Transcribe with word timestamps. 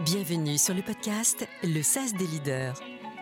Bienvenue 0.00 0.58
sur 0.58 0.74
le 0.74 0.82
podcast 0.82 1.46
Le 1.62 1.80
SAS 1.80 2.14
des 2.14 2.26
leaders. 2.26 2.74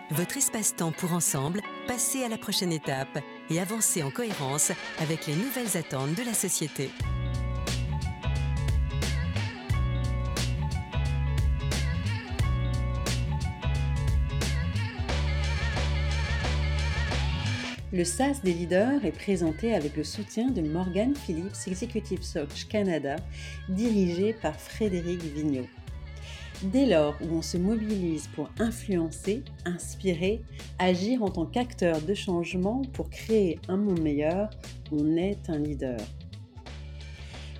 Votre 0.09 0.37
espace-temps 0.37 0.91
pour 0.91 1.13
ensemble 1.13 1.61
passer 1.87 2.23
à 2.23 2.29
la 2.29 2.37
prochaine 2.39 2.71
étape 2.71 3.19
et 3.51 3.59
avancer 3.59 4.01
en 4.01 4.09
cohérence 4.09 4.71
avec 4.99 5.27
les 5.27 5.35
nouvelles 5.35 5.77
attentes 5.77 6.15
de 6.15 6.23
la 6.23 6.33
société. 6.33 6.89
Le 17.91 18.03
SAS 18.03 18.41
des 18.41 18.53
leaders 18.53 19.05
est 19.05 19.11
présenté 19.11 19.75
avec 19.75 19.95
le 19.95 20.03
soutien 20.03 20.49
de 20.49 20.61
Morgan 20.61 21.15
Phillips 21.15 21.67
Executive 21.67 22.23
Search 22.23 22.67
Canada, 22.67 23.17
dirigé 23.69 24.33
par 24.33 24.59
Frédéric 24.59 25.21
Vigneault. 25.21 25.67
Dès 26.71 26.85
lors 26.85 27.15
où 27.21 27.35
on 27.35 27.41
se 27.41 27.57
mobilise 27.57 28.27
pour 28.27 28.49
influencer, 28.57 29.43
inspirer, 29.65 30.41
agir 30.79 31.21
en 31.21 31.29
tant 31.29 31.45
qu'acteur 31.45 32.01
de 32.01 32.13
changement 32.13 32.83
pour 32.93 33.09
créer 33.09 33.59
un 33.67 33.75
monde 33.75 33.99
meilleur, 33.99 34.49
on 34.89 35.17
est 35.17 35.49
un 35.49 35.57
leader. 35.59 35.99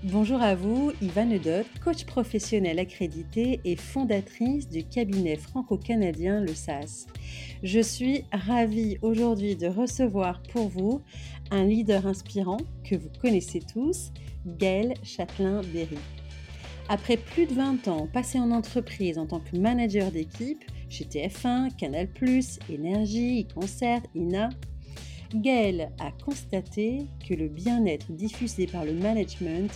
Bonjour 0.03 0.41
à 0.41 0.55
vous, 0.55 0.93
Yvan 1.01 1.31
Eudot, 1.31 1.65
coach 1.83 2.05
professionnel 2.05 2.79
accrédité 2.79 3.59
et 3.65 3.75
fondatrice 3.75 4.69
du 4.69 4.85
cabinet 4.85 5.35
franco-canadien 5.35 6.39
Le 6.39 6.53
SAS. 6.53 7.07
Je 7.61 7.81
suis 7.81 8.23
ravie 8.31 8.97
aujourd'hui 9.01 9.57
de 9.57 9.67
recevoir 9.67 10.41
pour 10.43 10.69
vous 10.69 11.01
un 11.51 11.65
leader 11.65 12.07
inspirant 12.07 12.57
que 12.85 12.95
vous 12.95 13.09
connaissez 13.21 13.59
tous, 13.59 14.13
Gaël 14.45 14.93
Châtelain-Berry. 15.03 15.99
Après 16.89 17.17
plus 17.17 17.45
de 17.45 17.53
20 17.53 17.87
ans 17.87 18.07
passés 18.11 18.39
en 18.39 18.51
entreprise 18.51 19.17
en 19.17 19.25
tant 19.25 19.39
que 19.39 19.57
manager 19.57 20.11
d'équipe 20.11 20.63
chez 20.89 21.05
TF1, 21.05 21.75
Canal+, 21.75 22.09
Énergie, 22.69 23.47
Concert, 23.53 24.01
INA, 24.15 24.49
Gaël 25.33 25.91
a 25.99 26.11
constaté 26.23 27.07
que 27.27 27.33
le 27.33 27.47
bien-être 27.47 28.11
diffusé 28.11 28.67
par 28.67 28.85
le 28.85 28.93
management 28.93 29.71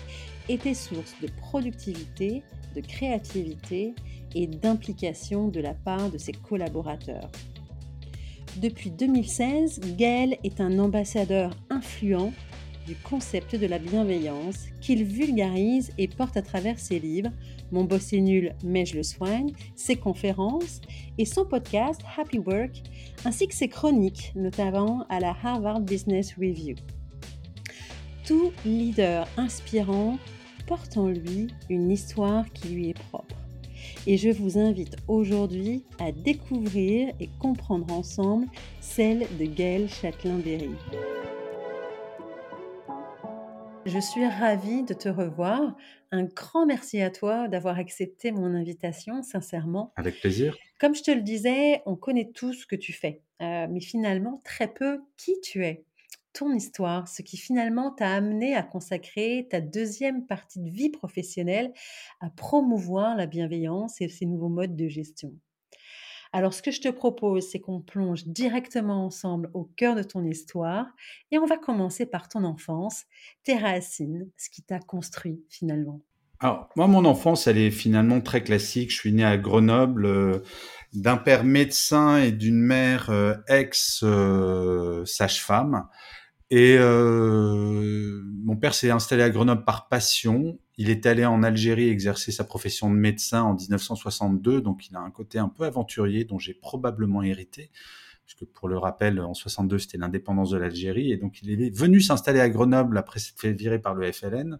était 0.50 0.76
source 0.76 1.16
de 1.22 1.28
productivité, 1.42 2.44
de 2.76 2.82
créativité 2.82 3.96
et 4.36 4.46
d'implication 4.46 5.48
de 5.48 5.60
la 5.60 5.74
part 5.74 6.12
de 6.12 6.18
ses 6.18 6.34
collaborateurs. 6.34 7.32
Depuis 8.58 8.92
2016, 8.92 9.96
Gaël 9.98 10.38
est 10.44 10.62
un 10.62 10.78
ambassadeur 10.78 11.56
influent 11.70 12.34
du 12.88 12.96
concept 12.96 13.56
de 13.56 13.68
la 13.68 13.80
bienveillance 13.80 14.68
qu'il 14.80 15.04
vulgarise 15.04 15.92
et 15.98 16.08
porte 16.08 16.38
à 16.38 16.42
travers 16.42 16.80
ses 16.80 17.00
livres 17.00 17.30
Mon 17.72 17.84
boss 17.84 18.14
est 18.14 18.22
nul 18.22 18.56
mais 18.64 18.86
je 18.86 18.96
le 18.96 19.04
soigne, 19.04 19.52
ses 19.76 19.98
conférences 19.98 20.80
et 21.18 21.26
son 21.26 21.46
podcast 21.46 22.02
Happy 22.18 22.40
Work, 22.40 22.82
ainsi 23.26 23.48
que 23.48 23.54
ses 23.54 23.68
chroniques, 23.68 24.32
notamment 24.36 25.06
à 25.10 25.20
la 25.20 25.36
Harvard 25.44 25.82
Business 25.82 26.34
Review. 26.36 26.76
Tout 28.26 28.52
leader 28.66 29.28
inspirant 29.36 30.18
porte 30.66 30.98
en 30.98 31.10
lui 31.10 31.48
une 31.70 31.92
histoire 31.92 32.46
qui 32.54 32.70
lui 32.70 32.90
est 32.90 33.00
propre. 33.10 33.36
Et 34.06 34.18
je 34.18 34.30
vous 34.30 34.58
invite 34.58 34.96
aujourd'hui 35.08 35.84
à 36.00 36.12
découvrir 36.12 37.14
et 37.20 37.30
comprendre 37.40 37.94
ensemble 37.94 38.48
celle 38.80 39.28
de 39.40 39.46
Gaël 39.46 39.90
Châtelain-Berry. 39.90 40.72
Je 43.88 44.00
suis 44.00 44.28
ravie 44.28 44.84
de 44.84 44.94
te 44.94 45.08
revoir. 45.08 45.78
Un 46.12 46.26
grand 46.26 46.66
merci 46.66 47.02
à 47.02 47.10
toi 47.10 47.48
d'avoir 47.48 47.78
accepté 47.78 48.34
mon 48.34 48.54
invitation, 48.54 49.24
sincèrement. 49.24 49.94
Avec 49.96 50.20
plaisir. 50.20 50.58
Comme 50.78 50.94
je 50.94 51.04
te 51.04 51.12
le 51.12 51.22
disais, 51.22 51.84
on 51.86 51.96
connaît 51.96 52.30
tout 52.34 52.52
ce 52.52 52.68
que 52.68 52.76
tu 52.76 52.92
fais, 52.92 53.22
euh, 53.42 53.66
mais 53.70 53.80
finalement 53.80 54.42
très 54.44 54.68
peu 54.68 55.00
qui 55.16 55.40
tu 55.40 55.64
es, 55.66 55.86
ton 56.34 56.54
histoire, 56.54 57.08
ce 57.08 57.22
qui 57.22 57.38
finalement 57.38 57.92
t'a 57.92 58.14
amené 58.14 58.56
à 58.56 58.62
consacrer 58.62 59.48
ta 59.50 59.62
deuxième 59.62 60.26
partie 60.26 60.60
de 60.60 60.70
vie 60.70 60.90
professionnelle 60.90 61.72
à 62.20 62.30
promouvoir 62.30 63.16
la 63.16 63.26
bienveillance 63.26 64.02
et 64.02 64.10
ces 64.10 64.26
nouveaux 64.26 64.50
modes 64.50 64.76
de 64.76 64.90
gestion. 64.90 65.34
Alors, 66.34 66.54
ce 66.54 66.62
que 66.62 66.72
je 66.72 66.82
te 66.82 66.90
propose, 66.90 67.50
c'est 67.50 67.60
qu'on 67.60 67.82
plonge 67.82 68.26
directement 68.26 69.06
ensemble 69.06 69.50
au 69.54 69.64
cœur 69.64 69.96
de 69.96 70.04
ton 70.04 70.26
histoire 70.26 70.86
et 71.32 71.38
on 71.38 71.46
va 71.46 71.58
commencer 71.58 72.06
par 72.06 72.30
ton 72.30 72.44
enfance, 72.44 73.06
tes 73.44 73.58
racines, 73.58 74.30
ce 74.38 74.50
qui 74.50 74.62
t'a 74.62 74.80
construit 74.80 75.42
finalement. 75.50 76.02
Alors, 76.40 76.70
moi, 76.76 76.86
mon 76.86 77.04
enfance, 77.06 77.48
elle 77.48 77.58
est 77.58 77.72
finalement 77.72 78.22
très 78.22 78.44
classique. 78.44 78.92
Je 78.92 78.98
suis 78.98 79.12
né 79.12 79.24
à 79.24 79.38
Grenoble 79.38 80.06
euh, 80.06 80.44
d'un 80.94 81.18
père 81.18 81.44
médecin 81.44 82.18
et 82.18 82.32
d'une 82.32 82.62
mère 82.62 83.10
euh, 83.10 83.34
ex-sage-femme. 83.48 85.88
Euh, 86.52 86.52
et 86.52 86.78
mon 88.46 88.56
père 88.56 88.76
s'est 88.76 88.92
installé 88.92 89.24
à 89.24 89.32
Grenoble 89.32 89.66
par 89.66 89.88
passion. 89.90 90.60
Il 90.78 90.90
est 90.90 91.06
allé 91.06 91.26
en 91.26 91.42
Algérie 91.42 91.90
exercer 91.90 92.32
sa 92.32 92.44
profession 92.44 92.90
de 92.90 92.96
médecin 92.96 93.42
en 93.42 93.56
1962, 93.56 94.62
donc 94.62 94.88
il 94.90 94.96
a 94.96 95.00
un 95.00 95.10
côté 95.10 95.40
un 95.40 95.50
peu 95.50 95.64
aventurier 95.64 96.24
dont 96.24 96.38
j'ai 96.38 96.54
probablement 96.54 97.24
hérité, 97.24 97.72
puisque 98.26 98.46
pour 98.46 98.68
le 98.68 98.78
rappel, 98.78 99.20
en 99.20 99.34
62 99.34 99.80
c'était 99.80 99.98
l'indépendance 99.98 100.52
de 100.52 100.58
l'Algérie, 100.58 101.12
et 101.12 101.18
donc 101.18 101.42
il 101.42 101.62
est 101.62 101.76
venu 101.76 102.00
s'installer 102.00 102.40
à 102.40 102.50
Grenoble 102.50 102.98
après 102.98 103.20
s'être 103.20 103.40
fait 103.40 103.54
virer 103.54 103.80
par 103.80 103.96
le 103.96 104.12
FLN, 104.12 104.60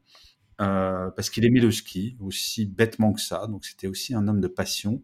euh, 0.60 1.12
parce 1.12 1.30
qu'il 1.30 1.46
aimait 1.46 1.60
le 1.60 1.72
ski, 1.72 2.18
aussi 2.20 2.66
bêtement 2.66 3.14
que 3.14 3.22
ça, 3.22 3.46
donc 3.46 3.64
c'était 3.64 3.88
aussi 3.88 4.16
un 4.16 4.28
homme 4.28 4.42
de 4.42 4.48
passion. 4.48 5.04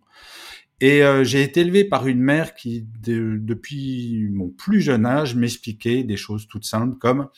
Et 0.82 1.04
euh, 1.04 1.24
j'ai 1.24 1.44
été 1.44 1.62
élevé 1.62 1.86
par 1.86 2.08
une 2.08 2.20
mère 2.20 2.56
qui, 2.56 2.86
depuis 3.00 4.28
mon 4.32 4.50
plus 4.50 4.82
jeune 4.82 5.06
âge, 5.06 5.36
m'expliquait 5.36 6.04
des 6.04 6.18
choses 6.18 6.48
toutes 6.48 6.66
simples 6.66 6.98
comme 6.98 7.30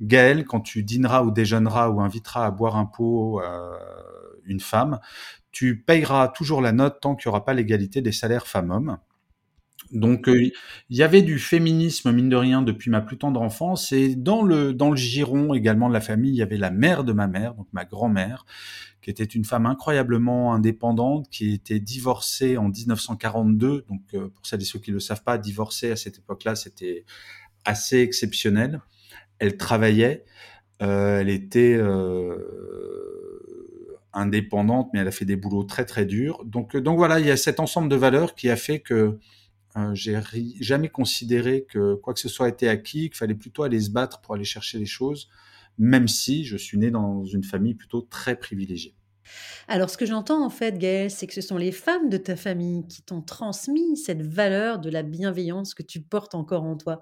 Gaël, 0.00 0.44
quand 0.44 0.60
tu 0.60 0.82
dîneras 0.82 1.22
ou 1.22 1.30
déjeuneras 1.30 1.88
ou 1.88 2.00
inviteras 2.00 2.46
à 2.46 2.50
boire 2.50 2.76
un 2.76 2.86
pot 2.86 3.40
euh, 3.40 3.76
une 4.44 4.60
femme, 4.60 5.00
tu 5.52 5.80
payeras 5.80 6.28
toujours 6.28 6.60
la 6.60 6.72
note 6.72 7.00
tant 7.00 7.16
qu'il 7.16 7.28
n'y 7.28 7.30
aura 7.30 7.44
pas 7.44 7.54
l'égalité 7.54 8.02
des 8.02 8.12
salaires 8.12 8.46
femmes-hommes. 8.46 8.98
Donc 9.92 10.28
euh, 10.28 10.50
il 10.90 10.96
y 10.96 11.02
avait 11.02 11.22
du 11.22 11.38
féminisme 11.38 12.10
mine 12.12 12.28
de 12.28 12.36
rien 12.36 12.62
depuis 12.62 12.90
ma 12.90 13.00
plus 13.00 13.18
tendre 13.18 13.40
enfance. 13.40 13.92
Et 13.92 14.16
dans 14.16 14.42
le 14.42 14.72
dans 14.72 14.90
le 14.90 14.96
giron 14.96 15.54
également 15.54 15.88
de 15.88 15.94
la 15.94 16.00
famille 16.00 16.32
il 16.32 16.36
y 16.36 16.42
avait 16.42 16.56
la 16.56 16.70
mère 16.70 17.04
de 17.04 17.12
ma 17.12 17.26
mère 17.26 17.54
donc 17.54 17.68
ma 17.72 17.84
grand-mère 17.84 18.46
qui 19.02 19.10
était 19.10 19.24
une 19.24 19.44
femme 19.44 19.66
incroyablement 19.66 20.52
indépendante 20.54 21.28
qui 21.30 21.52
était 21.52 21.78
divorcée 21.78 22.56
en 22.56 22.68
1942 22.68 23.84
donc 23.88 24.02
euh, 24.14 24.28
pour 24.28 24.44
celles 24.46 24.62
et 24.62 24.64
ceux 24.64 24.80
qui 24.80 24.90
le 24.90 24.98
savent 24.98 25.22
pas 25.22 25.38
divorcer 25.38 25.92
à 25.92 25.96
cette 25.96 26.18
époque-là 26.18 26.56
c'était 26.56 27.04
assez 27.64 27.98
exceptionnel 27.98 28.80
elle 29.38 29.56
travaillait 29.56 30.24
euh, 30.82 31.20
elle 31.20 31.30
était 31.30 31.80
indépendante 34.12 34.90
mais 34.92 35.00
elle 35.00 35.08
a 35.08 35.12
fait 35.12 35.24
des 35.24 35.36
boulots 35.36 35.64
très 35.64 35.84
très 35.84 36.04
durs 36.06 36.44
donc 36.44 36.76
donc 36.76 36.96
voilà 36.96 37.20
il 37.20 37.26
y 37.26 37.30
a 37.30 37.36
cet 37.36 37.60
ensemble 37.60 37.88
de 37.88 37.96
valeurs 37.96 38.34
qui 38.34 38.50
a 38.50 38.56
fait 38.56 38.80
que 38.80 39.18
euh, 39.76 39.94
j'ai 39.94 40.18
jamais 40.60 40.88
considéré 40.88 41.66
que 41.68 41.96
quoi 41.96 42.14
que 42.14 42.20
ce 42.20 42.28
soit 42.28 42.48
était 42.48 42.68
acquis, 42.68 43.10
qu'il 43.10 43.16
fallait 43.16 43.34
plutôt 43.34 43.62
aller 43.62 43.80
se 43.80 43.90
battre 43.90 44.20
pour 44.20 44.34
aller 44.34 44.44
chercher 44.44 44.78
les 44.78 44.86
choses, 44.86 45.28
même 45.78 46.08
si 46.08 46.44
je 46.44 46.56
suis 46.56 46.78
né 46.78 46.90
dans 46.90 47.24
une 47.24 47.44
famille 47.44 47.74
plutôt 47.74 48.00
très 48.00 48.36
privilégiée. 48.36 48.94
Alors, 49.68 49.90
ce 49.90 49.96
que 49.96 50.06
j'entends 50.06 50.44
en 50.44 50.50
fait, 50.50 50.78
Gaëlle, 50.78 51.10
c'est 51.10 51.26
que 51.26 51.34
ce 51.34 51.40
sont 51.40 51.56
les 51.56 51.72
femmes 51.72 52.08
de 52.08 52.16
ta 52.16 52.36
famille 52.36 52.86
qui 52.86 53.02
t'ont 53.02 53.22
transmis 53.22 53.96
cette 53.96 54.22
valeur 54.22 54.78
de 54.78 54.90
la 54.90 55.02
bienveillance 55.02 55.74
que 55.74 55.82
tu 55.82 56.00
portes 56.00 56.34
encore 56.34 56.64
en 56.64 56.76
toi. 56.76 57.00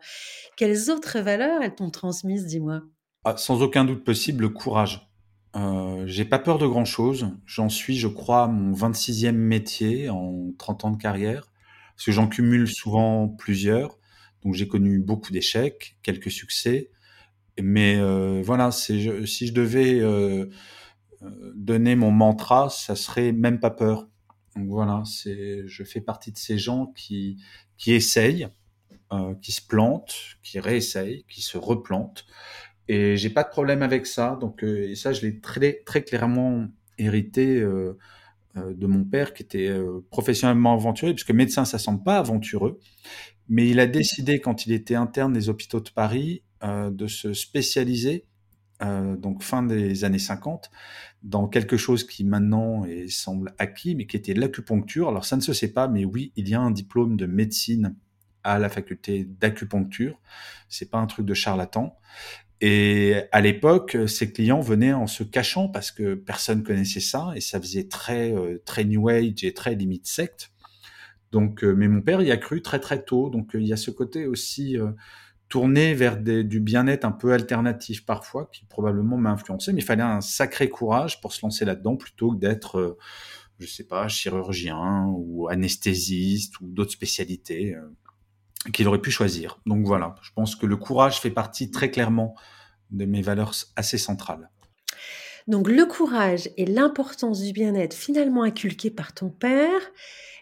Quelles 0.57 0.91
autres 0.91 1.21
valeurs 1.21 1.63
elles 1.63 1.75
t'ont 1.75 1.91
transmises, 1.91 2.47
dis-moi? 2.47 2.83
Ah, 3.25 3.37
Sans 3.37 3.63
aucun 3.63 3.85
doute 3.85 4.05
possible, 4.05 4.43
le 4.43 4.49
courage. 4.49 5.09
Euh, 5.57 6.05
j'ai 6.07 6.25
pas 6.25 6.39
peur 6.39 6.59
de 6.59 6.67
grand 6.67 6.85
chose. 6.85 7.29
J'en 7.47 7.69
suis, 7.69 7.97
je 7.97 8.09
crois, 8.09 8.49
mon 8.49 8.73
26e 8.73 9.33
métier 9.33 10.09
en 10.09 10.53
30 10.59 10.85
ans 10.85 10.91
de 10.91 11.01
carrière 11.01 11.51
parce 11.95 12.07
que 12.07 12.13
j'en 12.13 12.29
cumule 12.29 12.69
souvent 12.69 13.29
plusieurs. 13.29 13.99
Donc 14.43 14.55
j'ai 14.55 14.69
connu 14.69 14.99
beaucoup 14.99 15.33
d'échecs, 15.33 15.97
quelques 16.03 16.31
succès, 16.31 16.91
mais 17.61 17.97
euh, 17.97 18.43
voilà, 18.45 18.71
si 18.71 19.01
je 19.03 19.53
devais 19.53 20.01
euh, 20.01 20.47
donner 21.55 21.97
mon 21.97 22.11
mantra, 22.11 22.69
ça 22.71 22.97
serait 22.97 23.33
même 23.33 23.61
pas 23.61 23.71
peur. 23.71 24.09
Donc 24.57 24.69
voilà, 24.69 25.03
c'est 25.07 25.67
je 25.67 25.85
fais 25.85 26.01
partie 26.01 26.33
de 26.33 26.39
ces 26.39 26.59
gens 26.59 26.87
qui 26.97 27.43
qui 27.77 27.93
essayent, 27.93 28.49
euh, 29.13 29.35
qui 29.43 29.53
se 29.53 29.63
plantent, 29.67 30.15
qui 30.43 30.61
réessayent, 30.61 31.25
qui 31.29 31.43
se 31.43 31.59
replantent, 31.59 32.25
et 32.89 33.17
j'ai 33.17 33.31
pas 33.31 33.43
de 33.45 33.51
problème 33.51 33.83
avec 33.83 34.07
ça. 34.07 34.37
Donc 34.41 34.63
euh, 34.65 34.91
et 34.91 34.97
ça, 34.97 35.13
je 35.13 35.23
l'ai 35.23 35.41
très 35.41 35.83
très 35.85 36.03
clairement 36.05 36.67
hérité. 36.99 37.61
Euh, 37.61 37.99
euh, 38.57 38.73
de 38.73 38.87
mon 38.87 39.05
père 39.05 39.35
qui 39.35 39.43
était 39.43 39.69
euh, 39.69 40.01
professionnellement 40.11 40.75
aventurier, 40.75 41.13
puisque 41.13 41.33
médecin, 41.33 41.65
ça 41.65 41.79
semble 41.79 42.05
pas 42.05 42.19
aventureux, 42.19 42.79
mais 43.49 43.69
il 43.69 43.81
a 43.81 43.87
décidé, 43.87 44.39
quand 44.41 44.67
il 44.67 44.73
était 44.73 44.95
interne 44.95 45.33
des 45.33 45.49
hôpitaux 45.49 45.81
de 45.81 45.91
Paris, 45.91 46.45
euh, 46.63 46.91
de 46.91 47.09
se 47.09 47.35
spécialiser 47.35 48.27
euh, 48.83 49.17
donc 49.17 49.43
fin 49.43 49.63
des 49.63 50.05
années 50.05 50.19
50, 50.19 50.71
dans 51.23 51.49
quelque 51.49 51.77
chose 51.77 52.05
qui 52.05 52.25
maintenant 52.25 52.87
semble 53.09 53.55
acquis, 53.59 53.95
mais 53.95 54.07
qui 54.07 54.17
était 54.17 54.35
l'acupuncture. 54.35 55.09
Alors 55.09 55.25
ça 55.25 55.37
ne 55.37 55.41
se 55.41 55.53
sait 55.53 55.73
pas, 55.73 55.89
mais 55.89 56.05
oui, 56.05 56.33
il 56.37 56.49
y 56.49 56.55
a 56.55 56.61
un 56.61 56.71
diplôme 56.71 57.17
de 57.17 57.27
médecine 57.27 57.97
à 58.43 58.59
la 58.59 58.69
faculté 58.69 59.25
d'acupuncture. 59.25 60.21
C'est 60.69 60.91
pas 60.91 60.99
un 60.99 61.07
truc 61.07 61.27
de 61.27 61.35
charlatan. 61.35 61.97
Et 62.61 63.23
à 63.33 63.41
l'époque, 63.41 63.97
ses 64.07 64.33
clients 64.33 64.61
venaient 64.61 64.93
en 64.93 65.07
se 65.07 65.25
cachant 65.25 65.69
parce 65.69 65.91
que 65.91 66.15
personne 66.15 66.63
connaissait 66.63 67.01
ça 67.01 67.33
et 67.35 67.41
ça 67.41 67.61
faisait 67.61 67.89
très 67.89 68.33
euh, 68.33 68.63
très 68.65 68.85
new 68.85 69.09
age 69.09 69.43
et 69.43 69.53
très 69.53 69.75
limite 69.75 70.07
secte. 70.07 70.53
Donc, 71.33 71.65
euh, 71.65 71.75
mais 71.75 71.89
mon 71.89 72.01
père 72.01 72.23
y 72.23 72.31
a 72.31 72.37
cru 72.37 72.63
très 72.63 72.81
très 72.81 73.03
tôt. 73.03 73.29
Donc, 73.29 73.51
il 73.55 73.67
y 73.67 73.73
a 73.73 73.77
ce 73.77 73.91
côté 73.91 74.27
aussi 74.27 74.77
tourné 75.49 75.95
vers 75.95 76.17
du 76.19 76.61
bien-être 76.61 77.05
un 77.05 77.13
peu 77.13 77.33
alternatif 77.33 78.05
parfois 78.05 78.49
qui 78.53 78.65
probablement 78.65 79.17
m'a 79.17 79.31
influencé. 79.31 79.73
Mais 79.73 79.81
il 79.81 79.85
fallait 79.85 80.03
un 80.03 80.21
sacré 80.21 80.69
courage 80.69 81.21
pour 81.21 81.33
se 81.33 81.45
lancer 81.45 81.65
là-dedans 81.65 81.97
plutôt 81.97 82.33
que 82.33 82.37
d'être, 82.37 82.97
je 83.59 83.67
sais 83.67 83.85
pas, 83.85 84.09
chirurgien 84.09 85.07
ou 85.17 85.49
anesthésiste 85.49 86.61
ou 86.61 86.67
d'autres 86.67 86.93
spécialités 86.93 87.77
qu'il 88.73 88.89
aurait 88.89 89.01
pu 89.01 89.11
choisir. 89.11 89.61
Donc 89.67 89.87
voilà, 89.87 90.15
je 90.23 90.31
pense 90.35 90.57
que 90.57 90.67
le 90.67 90.77
courage 90.77 91.21
fait 91.21 91.31
partie 91.31 91.71
très 91.71 91.91
clairement 91.91 92.35
de 92.91 93.05
mes 93.05 93.23
valeurs 93.23 93.55
assez 93.77 93.99
centrales. 93.99 94.51
Donc 95.47 95.69
le 95.69 95.85
courage 95.85 96.49
et 96.57 96.65
l'importance 96.65 97.43
du 97.43 97.53
bien-être 97.53 97.95
finalement 97.95 98.43
inculqués 98.43 98.91
par 98.91 99.13
ton 99.13 99.29
père, 99.29 99.81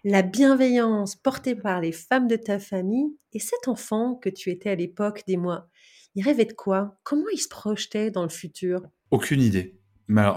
la 0.04 0.22
bienveillance 0.22 1.14
portée 1.16 1.54
par 1.54 1.80
les 1.80 1.92
femmes 1.92 2.26
de 2.26 2.36
ta 2.36 2.58
famille 2.58 3.16
et 3.32 3.38
cet 3.38 3.68
enfant 3.68 4.14
que 4.14 4.28
tu 4.28 4.50
étais 4.50 4.70
à 4.70 4.74
l'époque 4.74 5.22
des 5.26 5.36
mois, 5.36 5.68
il 6.14 6.24
rêvait 6.24 6.44
de 6.44 6.52
quoi? 6.52 6.96
Comment 7.04 7.28
il 7.32 7.38
se 7.38 7.48
projetait 7.48 8.10
dans 8.10 8.24
le 8.24 8.28
futur? 8.28 8.82
Aucune 9.10 9.40
idée. 9.40 9.78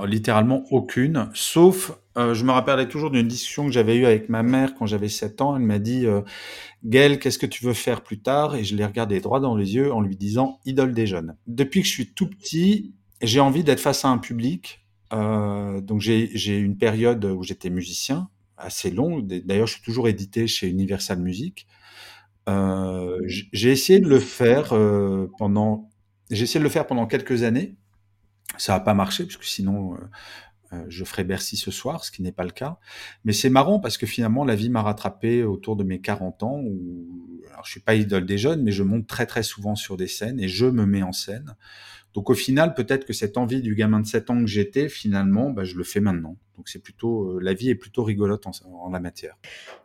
Littéralement 0.05 0.63
aucune, 0.71 1.29
sauf, 1.33 1.99
euh, 2.17 2.33
je 2.33 2.45
me 2.45 2.51
rappelais 2.51 2.87
toujours 2.87 3.11
d'une 3.11 3.27
discussion 3.27 3.65
que 3.65 3.73
j'avais 3.73 3.97
eue 3.97 4.05
avec 4.05 4.29
ma 4.29 4.41
mère 4.41 4.73
quand 4.75 4.85
j'avais 4.85 5.09
7 5.09 5.41
ans. 5.41 5.57
Elle 5.57 5.63
m'a 5.63 5.79
dit, 5.79 6.05
euh, 6.05 6.21
Gaël, 6.85 7.19
qu'est-ce 7.19 7.39
que 7.39 7.45
tu 7.45 7.65
veux 7.65 7.73
faire 7.73 8.01
plus 8.01 8.21
tard? 8.21 8.55
Et 8.55 8.63
je 8.63 8.75
l'ai 8.75 8.85
regardé 8.85 9.19
droit 9.19 9.41
dans 9.41 9.57
les 9.57 9.75
yeux 9.75 9.91
en 9.91 9.99
lui 9.99 10.15
disant, 10.15 10.59
idole 10.65 10.93
des 10.93 11.07
jeunes. 11.07 11.35
Depuis 11.47 11.81
que 11.81 11.87
je 11.87 11.91
suis 11.91 12.13
tout 12.13 12.29
petit, 12.29 12.93
j'ai 13.21 13.41
envie 13.41 13.65
d'être 13.65 13.81
face 13.81 14.05
à 14.05 14.09
un 14.09 14.17
public. 14.17 14.85
Euh, 15.11 15.81
donc 15.81 15.99
j'ai 15.99 16.57
une 16.57 16.77
période 16.77 17.25
où 17.25 17.43
j'étais 17.43 17.69
musicien, 17.69 18.29
assez 18.57 18.91
long. 18.91 19.19
D'ailleurs, 19.19 19.67
je 19.67 19.73
suis 19.73 19.83
toujours 19.83 20.07
édité 20.07 20.47
chez 20.47 20.67
Universal 20.67 21.19
Music. 21.19 21.67
Euh, 22.47 23.19
j'ai 23.25 23.71
essayé 23.71 23.99
de 23.99 24.07
le 24.07 24.19
faire 24.19 24.73
euh, 24.73 25.31
pendant, 25.39 25.89
j'ai 26.29 26.43
essayé 26.43 26.59
de 26.59 26.63
le 26.63 26.69
faire 26.69 26.85
pendant 26.87 27.07
quelques 27.07 27.43
années. 27.43 27.75
Ça 28.57 28.73
n'a 28.73 28.79
pas 28.79 28.93
marché 28.93 29.25
puisque 29.25 29.43
sinon 29.43 29.97
euh, 30.73 30.85
je 30.87 31.03
ferais 31.03 31.23
Bercy 31.23 31.57
ce 31.57 31.71
soir, 31.71 32.05
ce 32.05 32.11
qui 32.11 32.21
n'est 32.21 32.31
pas 32.31 32.43
le 32.43 32.51
cas. 32.51 32.77
Mais 33.23 33.33
c'est 33.33 33.49
marrant 33.49 33.79
parce 33.79 33.97
que 33.97 34.05
finalement 34.05 34.45
la 34.45 34.55
vie 34.55 34.69
m'a 34.69 34.83
rattrapé 34.83 35.43
autour 35.43 35.75
de 35.75 35.83
mes 35.83 35.99
40 35.99 36.43
ans 36.43 36.59
où 36.63 37.41
alors 37.51 37.65
je 37.65 37.71
suis 37.71 37.79
pas 37.79 37.95
idole 37.95 38.25
des 38.25 38.37
jeunes, 38.37 38.61
mais 38.61 38.71
je 38.71 38.83
monte 38.83 39.07
très 39.07 39.25
très 39.25 39.43
souvent 39.43 39.75
sur 39.75 39.97
des 39.97 40.07
scènes 40.07 40.39
et 40.39 40.47
je 40.47 40.65
me 40.65 40.85
mets 40.85 41.03
en 41.03 41.13
scène. 41.13 41.55
Donc 42.15 42.29
au 42.29 42.33
final, 42.33 42.73
peut-être 42.73 43.05
que 43.05 43.11
cette 43.11 43.37
envie 43.37 43.61
du 43.61 43.75
gamin 43.75 43.99
de 43.99 44.07
7 44.07 44.29
ans 44.29 44.39
que 44.39 44.47
j'étais, 44.47 44.87
finalement, 44.87 45.49
bah, 45.49 45.65
je 45.65 45.75
le 45.75 45.83
fais 45.83 45.99
maintenant. 45.99 46.37
Donc 46.55 46.69
c'est 46.69 46.79
plutôt, 46.79 47.31
euh, 47.31 47.39
la 47.41 47.53
vie 47.53 47.69
est 47.69 47.75
plutôt 47.75 48.03
rigolote 48.03 48.45
en, 48.47 48.89
la 48.89 49.01
matière. 49.01 49.37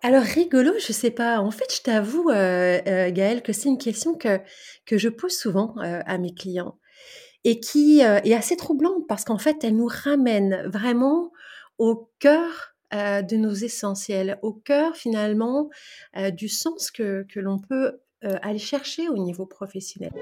Alors 0.03 0.23
rigolo, 0.23 0.71
je 0.79 0.93
sais 0.93 1.11
pas. 1.11 1.41
En 1.41 1.51
fait, 1.51 1.75
je 1.75 1.83
t'avoue, 1.83 2.31
euh, 2.31 2.81
euh, 2.87 3.11
Gaël, 3.11 3.43
que 3.43 3.53
c'est 3.53 3.69
une 3.69 3.79
question 3.79 4.15
que 4.15 4.39
que 4.87 4.97
je 4.97 5.09
pose 5.09 5.33
souvent 5.33 5.75
à 5.79 6.19
mes 6.19 6.33
clients 6.33 6.79
et 7.43 7.59
qui 7.59 8.01
est 8.01 8.35
assez 8.35 8.57
troublante 8.57 9.07
parce 9.09 9.25
qu'en 9.25 9.39
fait, 9.39 9.65
elle 9.65 9.77
nous 9.77 9.89
ramène 9.89 10.63
vraiment 10.67 11.33
au 11.79 12.11
cœur 12.19 12.75
de 12.93 13.37
nos 13.37 13.53
essentiels, 13.53 14.39
au 14.43 14.53
cœur 14.53 14.97
finalement 14.97 15.71
du 16.33 16.49
sens 16.49 16.91
que 16.91 17.25
que 17.33 17.41
l'on 17.41 17.59
peut 17.59 18.01
aller 18.23 18.59
chercher 18.59 19.09
au 19.09 19.17
niveau 19.17 19.47
professionnel. 19.47 20.13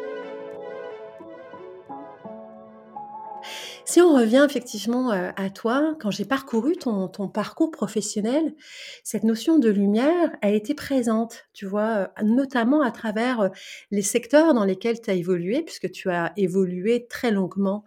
Si 3.88 4.02
on 4.02 4.14
revient 4.14 4.44
effectivement 4.46 5.12
euh, 5.12 5.30
à 5.36 5.48
toi, 5.48 5.96
quand 5.98 6.10
j'ai 6.10 6.26
parcouru 6.26 6.76
ton, 6.76 7.08
parcours 7.28 7.70
professionnel, 7.70 8.54
cette 9.02 9.24
notion 9.24 9.58
de 9.58 9.70
lumière 9.70 10.30
a 10.42 10.50
été 10.50 10.74
présente, 10.74 11.46
tu 11.54 11.64
vois, 11.64 11.88
euh, 11.96 12.06
notamment 12.22 12.82
à 12.82 12.90
travers 12.90 13.40
euh, 13.40 13.48
les 13.90 14.02
secteurs 14.02 14.52
dans 14.52 14.66
lesquels 14.66 15.00
tu 15.00 15.10
as 15.10 15.14
évolué, 15.14 15.62
puisque 15.62 15.90
tu 15.90 16.10
as 16.10 16.34
évolué 16.36 17.06
très 17.08 17.30
longuement 17.30 17.84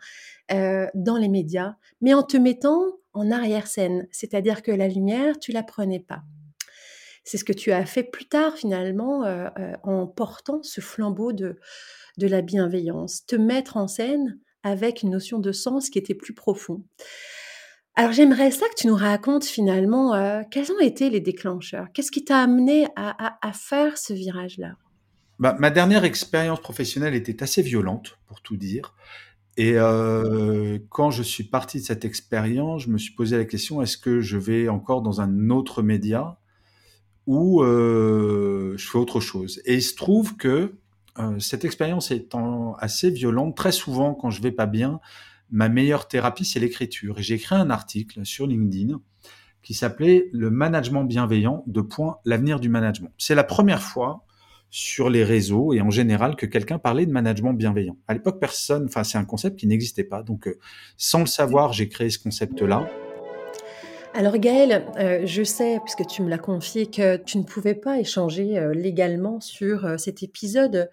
dans 0.49 1.15
les 1.17 1.29
médias, 1.29 1.75
mais 2.01 2.13
en 2.13 2.23
te 2.23 2.35
mettant 2.35 2.81
en 3.13 3.31
arrière-scène, 3.31 4.07
c'est-à-dire 4.11 4.63
que 4.63 4.71
la 4.71 4.89
lumière, 4.89 5.39
tu 5.39 5.53
la 5.53 5.63
prenais 5.63 6.01
pas. 6.01 6.23
C'est 7.23 7.37
ce 7.37 7.45
que 7.45 7.53
tu 7.53 7.71
as 7.71 7.85
fait 7.85 8.03
plus 8.03 8.25
tard 8.25 8.57
finalement 8.57 9.23
en 9.83 10.07
portant 10.07 10.61
ce 10.61 10.81
flambeau 10.81 11.31
de, 11.31 11.57
de 12.17 12.27
la 12.27 12.41
bienveillance, 12.41 13.25
te 13.25 13.37
mettre 13.37 13.77
en 13.77 13.87
scène 13.87 14.39
avec 14.63 15.01
une 15.01 15.09
notion 15.09 15.39
de 15.39 15.51
sens 15.51 15.89
qui 15.89 15.99
était 15.99 16.15
plus 16.15 16.33
profond. 16.33 16.83
Alors 17.95 18.13
j'aimerais 18.13 18.51
ça 18.51 18.67
que 18.69 18.75
tu 18.75 18.87
nous 18.87 18.95
racontes 18.95 19.43
finalement 19.43 20.13
euh, 20.13 20.41
quels 20.49 20.71
ont 20.71 20.79
été 20.79 21.09
les 21.09 21.19
déclencheurs? 21.19 21.87
Qu'est-ce 21.93 22.11
qui 22.11 22.23
t'a 22.23 22.39
amené 22.39 22.87
à, 22.95 23.51
faire 23.53 23.97
ce 23.97 24.13
virage-là? 24.13 24.75
Bah, 25.39 25.55
Ma 25.59 25.69
dernière 25.71 26.05
expérience 26.05 26.61
professionnelle 26.61 27.15
était 27.15 27.43
assez 27.43 27.61
violente, 27.61 28.17
pour 28.27 28.41
tout 28.41 28.55
dire. 28.55 28.95
Et 29.57 29.73
euh, 29.75 30.79
quand 30.89 31.11
je 31.11 31.23
suis 31.23 31.43
parti 31.43 31.79
de 31.79 31.83
cette 31.83 32.05
expérience, 32.05 32.83
je 32.83 32.89
me 32.89 32.97
suis 32.97 33.13
posé 33.13 33.37
la 33.37 33.45
question 33.45 33.81
est-ce 33.81 33.97
que 33.97 34.21
je 34.21 34.37
vais 34.37 34.69
encore 34.69 35.01
dans 35.01 35.19
un 35.19 35.49
autre 35.49 35.83
média 35.83 36.39
ou 37.27 37.61
euh, 37.61 38.73
je 38.77 38.89
fais 38.89 38.97
autre 38.97 39.19
chose? 39.19 39.61
Et 39.65 39.75
il 39.75 39.83
se 39.83 39.95
trouve 39.95 40.37
que 40.37 40.75
cette 41.39 41.65
expérience 41.65 42.11
étant 42.11 42.75
assez 42.75 43.09
violente, 43.09 43.55
très 43.55 43.71
souvent 43.71 44.13
quand 44.13 44.29
je 44.29 44.41
vais 44.41 44.51
pas 44.51 44.65
bien, 44.65 44.99
ma 45.49 45.69
meilleure 45.69 46.07
thérapie 46.07 46.45
c'est 46.45 46.59
l'écriture. 46.59 47.19
Et 47.19 47.23
j'ai 47.23 47.35
écrit 47.35 47.55
un 47.55 47.69
article 47.69 48.25
sur 48.25 48.47
LinkedIn 48.47 48.99
qui 49.61 49.73
s'appelait 49.73 50.29
Le 50.33 50.49
management 50.49 51.03
bienveillant 51.03 51.63
de 51.67 51.81
point 51.81 52.17
l'avenir 52.25 52.59
du 52.59 52.69
management. 52.69 53.11
C'est 53.17 53.35
la 53.35 53.43
première 53.43 53.81
fois 53.81 54.25
sur 54.69 55.09
les 55.09 55.23
réseaux 55.23 55.73
et 55.73 55.81
en 55.81 55.89
général 55.89 56.37
que 56.37 56.45
quelqu'un 56.45 56.79
parlait 56.79 57.05
de 57.05 57.11
management 57.11 57.53
bienveillant. 57.53 57.97
À 58.07 58.13
l'époque, 58.13 58.39
personne, 58.39 58.85
enfin 58.85 59.03
c'est 59.03 59.17
un 59.17 59.25
concept 59.25 59.59
qui 59.59 59.67
n'existait 59.67 60.05
pas. 60.05 60.23
Donc 60.23 60.47
euh, 60.47 60.57
sans 60.97 61.19
le 61.19 61.25
savoir, 61.25 61.73
j'ai 61.73 61.89
créé 61.89 62.09
ce 62.09 62.19
concept-là. 62.19 62.89
Alors 64.13 64.37
Gaël, 64.37 64.85
euh, 64.97 65.25
je 65.25 65.41
sais, 65.41 65.79
puisque 65.85 66.05
tu 66.05 66.21
me 66.21 66.29
l'as 66.29 66.37
confié, 66.37 66.85
que 66.87 67.15
tu 67.15 67.37
ne 67.37 67.43
pouvais 67.43 67.75
pas 67.75 67.97
échanger 67.97 68.57
euh, 68.57 68.73
légalement 68.73 69.39
sur 69.39 69.85
euh, 69.85 69.97
cet 69.97 70.21
épisode 70.21 70.89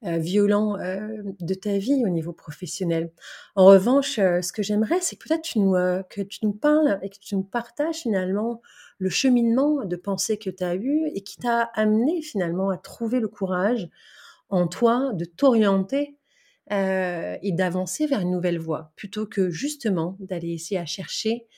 violent 0.00 0.76
de 0.78 1.54
ta 1.54 1.76
vie 1.76 2.04
au 2.04 2.08
niveau 2.08 2.32
professionnel. 2.32 3.10
En 3.56 3.66
revanche, 3.66 4.14
ce 4.14 4.52
que 4.52 4.62
j'aimerais, 4.62 5.00
c'est 5.00 5.16
que 5.16 5.26
peut-être 5.26 5.42
tu 5.42 5.58
nous, 5.58 5.72
que 6.08 6.20
tu 6.22 6.38
nous 6.44 6.52
parles 6.52 7.00
et 7.02 7.08
que 7.08 7.18
tu 7.20 7.34
nous 7.34 7.42
partages 7.42 8.02
finalement 8.02 8.62
le 8.98 9.10
cheminement 9.10 9.84
de 9.84 9.96
pensée 9.96 10.38
que 10.38 10.50
tu 10.50 10.62
as 10.62 10.76
eu 10.76 11.10
et 11.16 11.22
qui 11.22 11.36
t'a 11.38 11.62
amené 11.74 12.22
finalement 12.22 12.70
à 12.70 12.78
trouver 12.78 13.18
le 13.18 13.26
courage 13.26 13.88
en 14.50 14.68
toi 14.68 15.10
de 15.14 15.24
t'orienter 15.24 16.16
et 16.70 17.52
d'avancer 17.52 18.06
vers 18.06 18.20
une 18.20 18.30
nouvelle 18.30 18.60
voie, 18.60 18.92
plutôt 18.94 19.26
que 19.26 19.50
justement 19.50 20.16
d'aller 20.20 20.52
essayer 20.52 20.78
à 20.78 20.86
chercher 20.86 21.48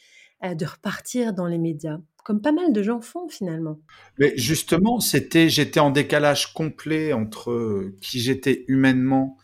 de 0.43 0.67
repartir 0.67 1.35
dans 1.35 1.47
les 1.47 1.59
médias, 1.59 1.99
comme 2.25 2.41
pas 2.41 2.53
mal 2.53 2.73
de 2.73 2.83
gens 2.83 3.01
font 3.01 3.29
finalement. 3.29 3.79
Mais 4.19 4.33
justement, 4.37 5.01
c'était, 5.01 5.49
j'étais 5.49 5.81
en 5.81 5.91
décalage 5.91 6.53
complet 6.53 7.13
entre 7.13 7.51
euh, 7.51 7.97
qui 8.01 8.21
j'étais 8.21 8.65
humainement 8.69 9.37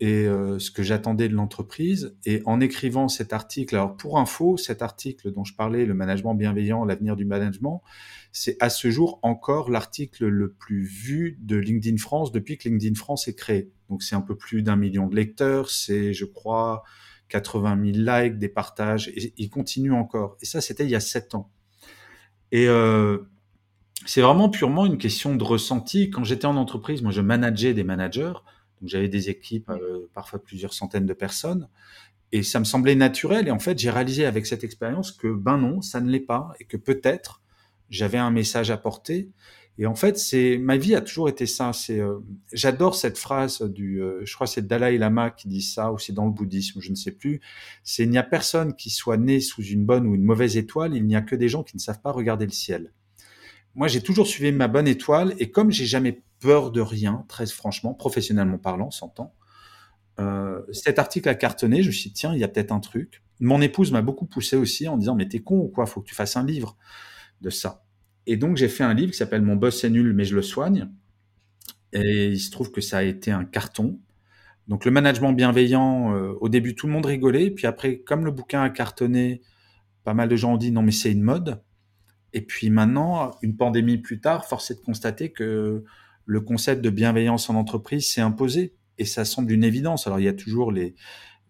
et 0.00 0.26
euh, 0.26 0.58
ce 0.58 0.72
que 0.72 0.82
j'attendais 0.82 1.28
de 1.28 1.34
l'entreprise. 1.34 2.16
Et 2.26 2.42
en 2.44 2.60
écrivant 2.60 3.06
cet 3.06 3.32
article, 3.32 3.76
alors 3.76 3.96
pour 3.96 4.18
info, 4.18 4.56
cet 4.56 4.82
article 4.82 5.30
dont 5.30 5.44
je 5.44 5.54
parlais, 5.54 5.86
le 5.86 5.94
management 5.94 6.34
bienveillant, 6.34 6.84
l'avenir 6.84 7.14
du 7.14 7.24
management, 7.24 7.82
c'est 8.32 8.56
à 8.58 8.68
ce 8.68 8.90
jour 8.90 9.20
encore 9.22 9.70
l'article 9.70 10.26
le 10.26 10.52
plus 10.52 10.82
vu 10.82 11.38
de 11.40 11.54
LinkedIn 11.54 11.98
France 11.98 12.32
depuis 12.32 12.58
que 12.58 12.68
LinkedIn 12.68 12.96
France 12.96 13.28
est 13.28 13.36
créé. 13.36 13.70
Donc 13.90 14.02
c'est 14.02 14.16
un 14.16 14.22
peu 14.22 14.36
plus 14.36 14.62
d'un 14.62 14.74
million 14.74 15.06
de 15.06 15.14
lecteurs, 15.14 15.70
c'est 15.70 16.12
je 16.12 16.24
crois 16.24 16.82
80 17.32 17.92
000 17.94 18.04
likes, 18.04 18.38
des 18.38 18.50
partages, 18.50 19.08
et 19.08 19.32
il 19.38 19.48
continue 19.48 19.92
encore. 19.92 20.36
Et 20.42 20.44
ça, 20.44 20.60
c'était 20.60 20.84
il 20.84 20.90
y 20.90 20.94
a 20.94 21.00
sept 21.00 21.34
ans. 21.34 21.50
Et 22.50 22.68
euh, 22.68 23.18
c'est 24.04 24.20
vraiment 24.20 24.50
purement 24.50 24.84
une 24.84 24.98
question 24.98 25.34
de 25.34 25.42
ressenti. 25.42 26.10
Quand 26.10 26.24
j'étais 26.24 26.44
en 26.44 26.56
entreprise, 26.56 27.00
moi, 27.00 27.10
je 27.10 27.22
manageais 27.22 27.72
des 27.72 27.84
managers, 27.84 28.34
donc 28.80 28.84
j'avais 28.84 29.08
des 29.08 29.30
équipes, 29.30 29.70
euh, 29.70 30.10
parfois 30.12 30.42
plusieurs 30.42 30.74
centaines 30.74 31.06
de 31.06 31.14
personnes, 31.14 31.68
et 32.32 32.42
ça 32.42 32.58
me 32.58 32.64
semblait 32.64 32.96
naturel. 32.96 33.48
Et 33.48 33.50
en 33.50 33.58
fait, 33.58 33.78
j'ai 33.78 33.90
réalisé 33.90 34.26
avec 34.26 34.44
cette 34.44 34.62
expérience 34.62 35.10
que, 35.10 35.32
ben 35.32 35.56
non, 35.56 35.80
ça 35.80 36.02
ne 36.02 36.10
l'est 36.10 36.20
pas, 36.20 36.52
et 36.60 36.64
que 36.66 36.76
peut-être 36.76 37.40
j'avais 37.88 38.18
un 38.18 38.30
message 38.30 38.70
à 38.70 38.76
porter. 38.76 39.30
Et 39.78 39.86
en 39.86 39.94
fait, 39.94 40.18
c'est 40.18 40.58
ma 40.58 40.76
vie 40.76 40.94
a 40.94 41.00
toujours 41.00 41.28
été 41.28 41.46
ça. 41.46 41.72
C'est, 41.72 41.98
euh, 41.98 42.18
j'adore 42.52 42.94
cette 42.94 43.18
phrase 43.18 43.62
du, 43.62 44.02
euh, 44.02 44.20
je 44.24 44.34
crois 44.34 44.46
c'est 44.46 44.66
Dalai 44.66 44.98
Lama 44.98 45.30
qui 45.30 45.48
dit 45.48 45.62
ça, 45.62 45.92
ou 45.92 45.98
c'est 45.98 46.12
dans 46.12 46.26
le 46.26 46.30
bouddhisme, 46.30 46.80
je 46.80 46.90
ne 46.90 46.94
sais 46.94 47.12
plus. 47.12 47.40
C'est 47.82 48.04
il 48.04 48.10
n'y 48.10 48.18
a 48.18 48.22
personne 48.22 48.74
qui 48.74 48.90
soit 48.90 49.16
né 49.16 49.40
sous 49.40 49.62
une 49.62 49.84
bonne 49.84 50.06
ou 50.06 50.14
une 50.14 50.24
mauvaise 50.24 50.56
étoile. 50.56 50.94
Il 50.94 51.06
n'y 51.06 51.16
a 51.16 51.22
que 51.22 51.36
des 51.36 51.48
gens 51.48 51.62
qui 51.62 51.76
ne 51.76 51.80
savent 51.80 52.02
pas 52.02 52.12
regarder 52.12 52.44
le 52.44 52.52
ciel. 52.52 52.92
Moi, 53.74 53.88
j'ai 53.88 54.02
toujours 54.02 54.26
suivi 54.26 54.52
ma 54.52 54.68
bonne 54.68 54.86
étoile, 54.86 55.34
et 55.38 55.50
comme 55.50 55.70
j'ai 55.70 55.86
jamais 55.86 56.22
peur 56.40 56.70
de 56.70 56.82
rien, 56.82 57.24
très 57.28 57.46
franchement, 57.46 57.94
professionnellement 57.94 58.58
parlant, 58.58 58.90
s'entend. 58.90 59.34
Euh, 60.20 60.60
cet 60.72 60.98
article 60.98 61.28
a 61.28 61.34
cartonné. 61.34 61.82
Je 61.82 61.88
me 61.88 61.92
suis 61.92 62.10
dit, 62.10 62.14
tiens, 62.14 62.34
il 62.34 62.40
y 62.40 62.44
a 62.44 62.48
peut-être 62.48 62.72
un 62.72 62.80
truc. 62.80 63.22
Mon 63.40 63.62
épouse 63.62 63.90
m'a 63.90 64.02
beaucoup 64.02 64.26
poussé 64.26 64.56
aussi 64.56 64.88
en 64.88 64.98
disant, 64.98 65.14
mais 65.14 65.26
t'es 65.26 65.40
con 65.40 65.58
ou 65.58 65.68
quoi 65.68 65.86
Faut 65.86 66.02
que 66.02 66.06
tu 66.06 66.14
fasses 66.14 66.36
un 66.36 66.44
livre 66.44 66.76
de 67.40 67.48
ça. 67.48 67.84
Et 68.26 68.36
donc, 68.36 68.56
j'ai 68.56 68.68
fait 68.68 68.84
un 68.84 68.94
livre 68.94 69.12
qui 69.12 69.18
s'appelle 69.18 69.42
Mon 69.42 69.56
boss 69.56 69.84
est 69.84 69.90
nul, 69.90 70.12
mais 70.14 70.24
je 70.24 70.34
le 70.34 70.42
soigne. 70.42 70.88
Et 71.92 72.28
il 72.28 72.40
se 72.40 72.50
trouve 72.50 72.70
que 72.70 72.80
ça 72.80 72.98
a 72.98 73.02
été 73.02 73.30
un 73.30 73.44
carton. 73.44 73.98
Donc, 74.68 74.84
le 74.84 74.90
management 74.90 75.32
bienveillant, 75.32 76.14
euh, 76.14 76.34
au 76.40 76.48
début, 76.48 76.74
tout 76.74 76.86
le 76.86 76.92
monde 76.92 77.06
rigolait. 77.06 77.50
Puis 77.50 77.66
après, 77.66 77.98
comme 77.98 78.24
le 78.24 78.30
bouquin 78.30 78.62
a 78.62 78.70
cartonné, 78.70 79.42
pas 80.04 80.14
mal 80.14 80.28
de 80.28 80.36
gens 80.36 80.54
ont 80.54 80.56
dit 80.56 80.72
non, 80.72 80.82
mais 80.82 80.92
c'est 80.92 81.12
une 81.12 81.22
mode. 81.22 81.62
Et 82.32 82.40
puis 82.40 82.70
maintenant, 82.70 83.32
une 83.42 83.56
pandémie 83.56 83.98
plus 83.98 84.20
tard, 84.20 84.46
force 84.46 84.70
est 84.70 84.76
de 84.76 84.80
constater 84.80 85.32
que 85.32 85.84
le 86.24 86.40
concept 86.40 86.82
de 86.82 86.90
bienveillance 86.90 87.50
en 87.50 87.56
entreprise 87.56 88.06
s'est 88.06 88.20
imposé. 88.20 88.74
Et 88.98 89.04
ça 89.04 89.24
semble 89.24 89.52
une 89.52 89.64
évidence. 89.64 90.06
Alors, 90.06 90.20
il 90.20 90.24
y 90.24 90.28
a 90.28 90.32
toujours 90.32 90.72
les, 90.72 90.94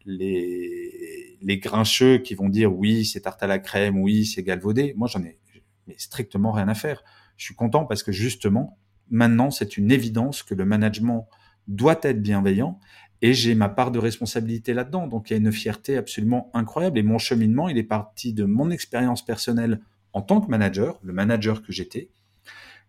les, 0.06 1.38
les 1.40 1.58
grincheux 1.58 2.18
qui 2.18 2.34
vont 2.34 2.48
dire 2.48 2.74
oui, 2.74 3.04
c'est 3.04 3.20
tarte 3.20 3.42
à 3.42 3.46
la 3.46 3.58
crème, 3.58 3.98
oui, 4.00 4.24
c'est 4.26 4.42
galvaudé. 4.42 4.94
Moi, 4.96 5.08
j'en 5.08 5.22
ai 5.22 5.38
mais 5.86 5.94
strictement 5.98 6.52
rien 6.52 6.68
à 6.68 6.74
faire. 6.74 7.02
Je 7.36 7.44
suis 7.44 7.54
content 7.54 7.84
parce 7.84 8.02
que 8.02 8.12
justement, 8.12 8.78
maintenant, 9.10 9.50
c'est 9.50 9.76
une 9.76 9.90
évidence 9.90 10.42
que 10.42 10.54
le 10.54 10.64
management 10.64 11.28
doit 11.68 11.98
être 12.02 12.22
bienveillant 12.22 12.78
et 13.20 13.34
j'ai 13.34 13.54
ma 13.54 13.68
part 13.68 13.90
de 13.90 13.98
responsabilité 13.98 14.74
là-dedans. 14.74 15.06
Donc 15.06 15.30
il 15.30 15.34
y 15.34 15.36
a 15.36 15.38
une 15.38 15.52
fierté 15.52 15.96
absolument 15.96 16.50
incroyable 16.54 16.98
et 16.98 17.02
mon 17.02 17.18
cheminement, 17.18 17.68
il 17.68 17.78
est 17.78 17.84
parti 17.84 18.32
de 18.32 18.44
mon 18.44 18.70
expérience 18.70 19.24
personnelle 19.24 19.80
en 20.12 20.22
tant 20.22 20.40
que 20.40 20.50
manager, 20.50 20.98
le 21.02 21.12
manager 21.12 21.62
que 21.62 21.72
j'étais, 21.72 22.10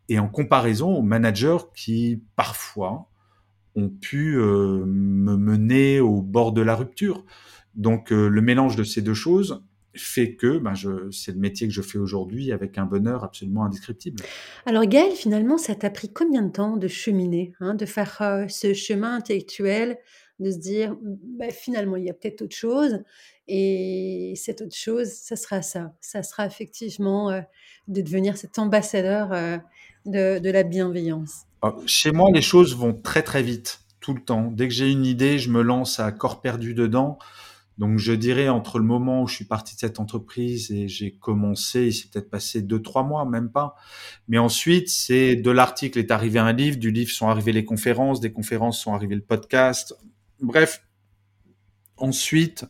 et 0.10 0.20
en 0.20 0.28
comparaison 0.28 0.96
aux 0.96 1.02
managers 1.02 1.58
qui 1.76 2.22
parfois 2.36 3.10
ont 3.76 3.90
pu 3.90 4.36
euh, 4.36 4.84
me 4.86 5.38
mener 5.38 6.00
au 6.00 6.22
bord 6.22 6.52
de 6.52 6.62
la 6.62 6.76
rupture. 6.76 7.24
Donc 7.76 8.12
euh, 8.12 8.28
le 8.28 8.42
mélange 8.42 8.76
de 8.76 8.84
ces 8.84 9.02
deux 9.02 9.14
choses, 9.14 9.64
fait 9.96 10.36
que 10.36 10.58
ben 10.58 10.74
je, 10.74 11.12
c'est 11.12 11.32
le 11.32 11.40
métier 11.40 11.68
que 11.68 11.74
je 11.74 11.82
fais 11.82 11.98
aujourd'hui 11.98 12.52
avec 12.52 12.78
un 12.78 12.86
bonheur 12.86 13.24
absolument 13.24 13.66
indescriptible. 13.66 14.24
Alors 14.66 14.86
Gaël, 14.86 15.12
finalement, 15.12 15.58
ça 15.58 15.76
t'a 15.76 15.90
pris 15.90 16.12
combien 16.12 16.42
de 16.42 16.52
temps 16.52 16.78
de 16.78 16.88
cheminer, 16.88 17.54
hein, 17.60 17.76
de 17.76 17.86
faire 17.86 18.18
euh, 18.22 18.48
ce 18.48 18.74
chemin 18.74 19.16
intellectuel, 19.16 19.98
de 20.40 20.52
se 20.52 20.58
dire, 20.58 20.98
ben, 21.02 21.52
finalement, 21.52 21.96
il 21.96 22.06
y 22.06 22.10
a 22.10 22.14
peut-être 22.14 22.42
autre 22.42 22.56
chose, 22.56 23.04
et 23.48 24.34
cette 24.36 24.62
autre 24.62 24.76
chose, 24.76 25.10
ça 25.10 25.36
sera 25.36 25.62
ça, 25.62 25.94
ça 26.02 26.24
sera 26.24 26.48
effectivement 26.48 27.30
euh, 27.30 27.42
de 27.88 28.02
devenir 28.02 28.38
cet 28.38 28.58
ambassadeur 28.58 29.32
euh, 29.32 29.58
de, 30.06 30.40
de, 30.40 30.50
la 30.50 30.64
bienveillance. 30.64 31.44
Ah, 31.62 31.76
chez 31.86 32.12
moi, 32.12 32.30
les 32.34 32.42
choses 32.42 32.76
vont 32.76 32.94
très 32.94 33.22
très 33.22 33.44
vite, 33.44 33.82
tout 34.00 34.14
le 34.14 34.22
temps. 34.22 34.50
Dès 34.52 34.68
que 34.68 34.74
j'ai 34.74 34.92
une 34.92 35.06
idée, 35.06 35.38
je 35.38 35.50
me 35.50 35.62
lance 35.62 36.00
à 36.00 36.12
corps 36.12 36.42
perdu 36.42 36.74
dedans. 36.74 37.20
Donc 37.78 37.98
je 37.98 38.14
dirais 38.14 38.50
entre 38.50 38.78
le 38.78 38.86
moment 38.86 39.24
où 39.24 39.28
je 39.28 39.36
suis 39.36 39.46
parti 39.46 39.76
de 39.76 39.80
cette 39.80 40.00
entreprise 40.00 40.72
et 40.72 40.88
j'ai 40.88 41.12
commencé, 41.12 41.88
il 41.88 41.94
s'est 41.94 42.08
peut-être 42.12 42.30
passé 42.30 42.62
deux 42.62 42.82
trois 42.82 43.04
mois, 43.04 43.26
même 43.26 43.52
pas. 43.52 43.76
Mais 44.28 44.38
ensuite, 44.38 44.90
c'est 44.90 45.36
de 45.36 45.52
l'article 45.52 46.00
est 46.00 46.12
arrivé 46.12 46.40
un 46.40 46.54
livre, 46.54 46.78
du 46.78 46.92
livre 46.92 47.12
sont 47.12 47.28
arrivées 47.28 47.52
les 47.52 47.66
conférences, 47.66 48.20
des 48.20 48.32
conférences 48.32 48.80
sont 48.80 48.94
arrivées 48.94 49.16
le 49.16 49.22
podcast. 49.22 49.96
Bref, 50.40 50.86
ensuite, 51.98 52.66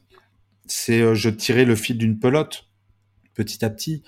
c'est 0.66 1.02
euh, 1.02 1.16
je 1.16 1.30
tirais 1.30 1.66
le 1.66 1.76
fil 1.76 1.98
d'une 1.98 2.20
pelote 2.20 2.70
petit 3.34 3.66
à 3.66 3.70
petit 3.70 4.04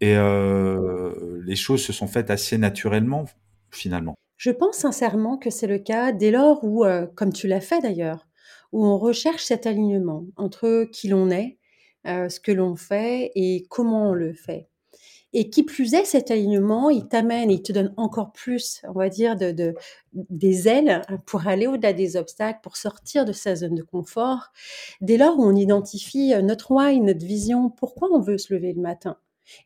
et 0.00 0.16
euh, 0.16 1.40
les 1.44 1.56
choses 1.56 1.82
se 1.82 1.92
sont 1.92 2.06
faites 2.06 2.30
assez 2.30 2.58
naturellement 2.58 3.24
finalement. 3.70 4.14
Je 4.36 4.50
pense 4.50 4.76
sincèrement 4.76 5.38
que 5.38 5.48
c'est 5.48 5.66
le 5.66 5.78
cas 5.78 6.12
dès 6.12 6.30
lors 6.30 6.62
où, 6.62 6.84
euh, 6.84 7.06
comme 7.14 7.32
tu 7.32 7.48
l'as 7.48 7.60
fait 7.60 7.80
d'ailleurs, 7.80 8.25
où 8.72 8.84
on 8.84 8.98
recherche 8.98 9.44
cet 9.44 9.66
alignement 9.66 10.26
entre 10.36 10.84
qui 10.92 11.08
l'on 11.08 11.30
est, 11.30 11.58
euh, 12.06 12.28
ce 12.28 12.38
que 12.38 12.52
l'on 12.52 12.76
fait 12.76 13.32
et 13.34 13.66
comment 13.68 14.10
on 14.10 14.14
le 14.14 14.32
fait. 14.32 14.68
Et 15.32 15.50
qui 15.50 15.64
plus 15.64 15.92
est, 15.92 16.04
cet 16.04 16.30
alignement, 16.30 16.88
il 16.88 17.08
t'amène, 17.08 17.50
il 17.50 17.62
te 17.62 17.72
donne 17.72 17.92
encore 17.96 18.32
plus, 18.32 18.80
on 18.88 18.92
va 18.92 19.08
dire, 19.08 19.36
de, 19.36 19.50
de 19.50 19.74
des 20.12 20.68
ailes 20.68 21.02
pour 21.26 21.46
aller 21.46 21.66
au-delà 21.66 21.92
des 21.92 22.16
obstacles, 22.16 22.60
pour 22.62 22.76
sortir 22.76 23.24
de 23.24 23.32
sa 23.32 23.56
zone 23.56 23.74
de 23.74 23.82
confort. 23.82 24.52
Dès 25.00 25.18
lors 25.18 25.38
où 25.38 25.44
on 25.44 25.54
identifie 25.54 26.32
euh, 26.32 26.42
notre 26.42 26.70
why, 26.70 27.00
notre 27.00 27.26
vision, 27.26 27.70
pourquoi 27.70 28.08
on 28.12 28.20
veut 28.20 28.38
se 28.38 28.54
lever 28.54 28.72
le 28.72 28.80
matin 28.80 29.18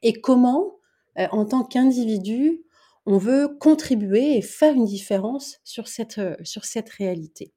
et 0.02 0.14
comment, 0.14 0.78
euh, 1.18 1.26
en 1.30 1.44
tant 1.44 1.64
qu'individu, 1.64 2.62
on 3.06 3.18
veut 3.18 3.48
contribuer 3.60 4.36
et 4.36 4.42
faire 4.42 4.74
une 4.74 4.84
différence 4.84 5.58
sur 5.64 5.88
cette, 5.88 6.20
sur 6.42 6.64
cette 6.64 6.88
réalité. 6.90 7.52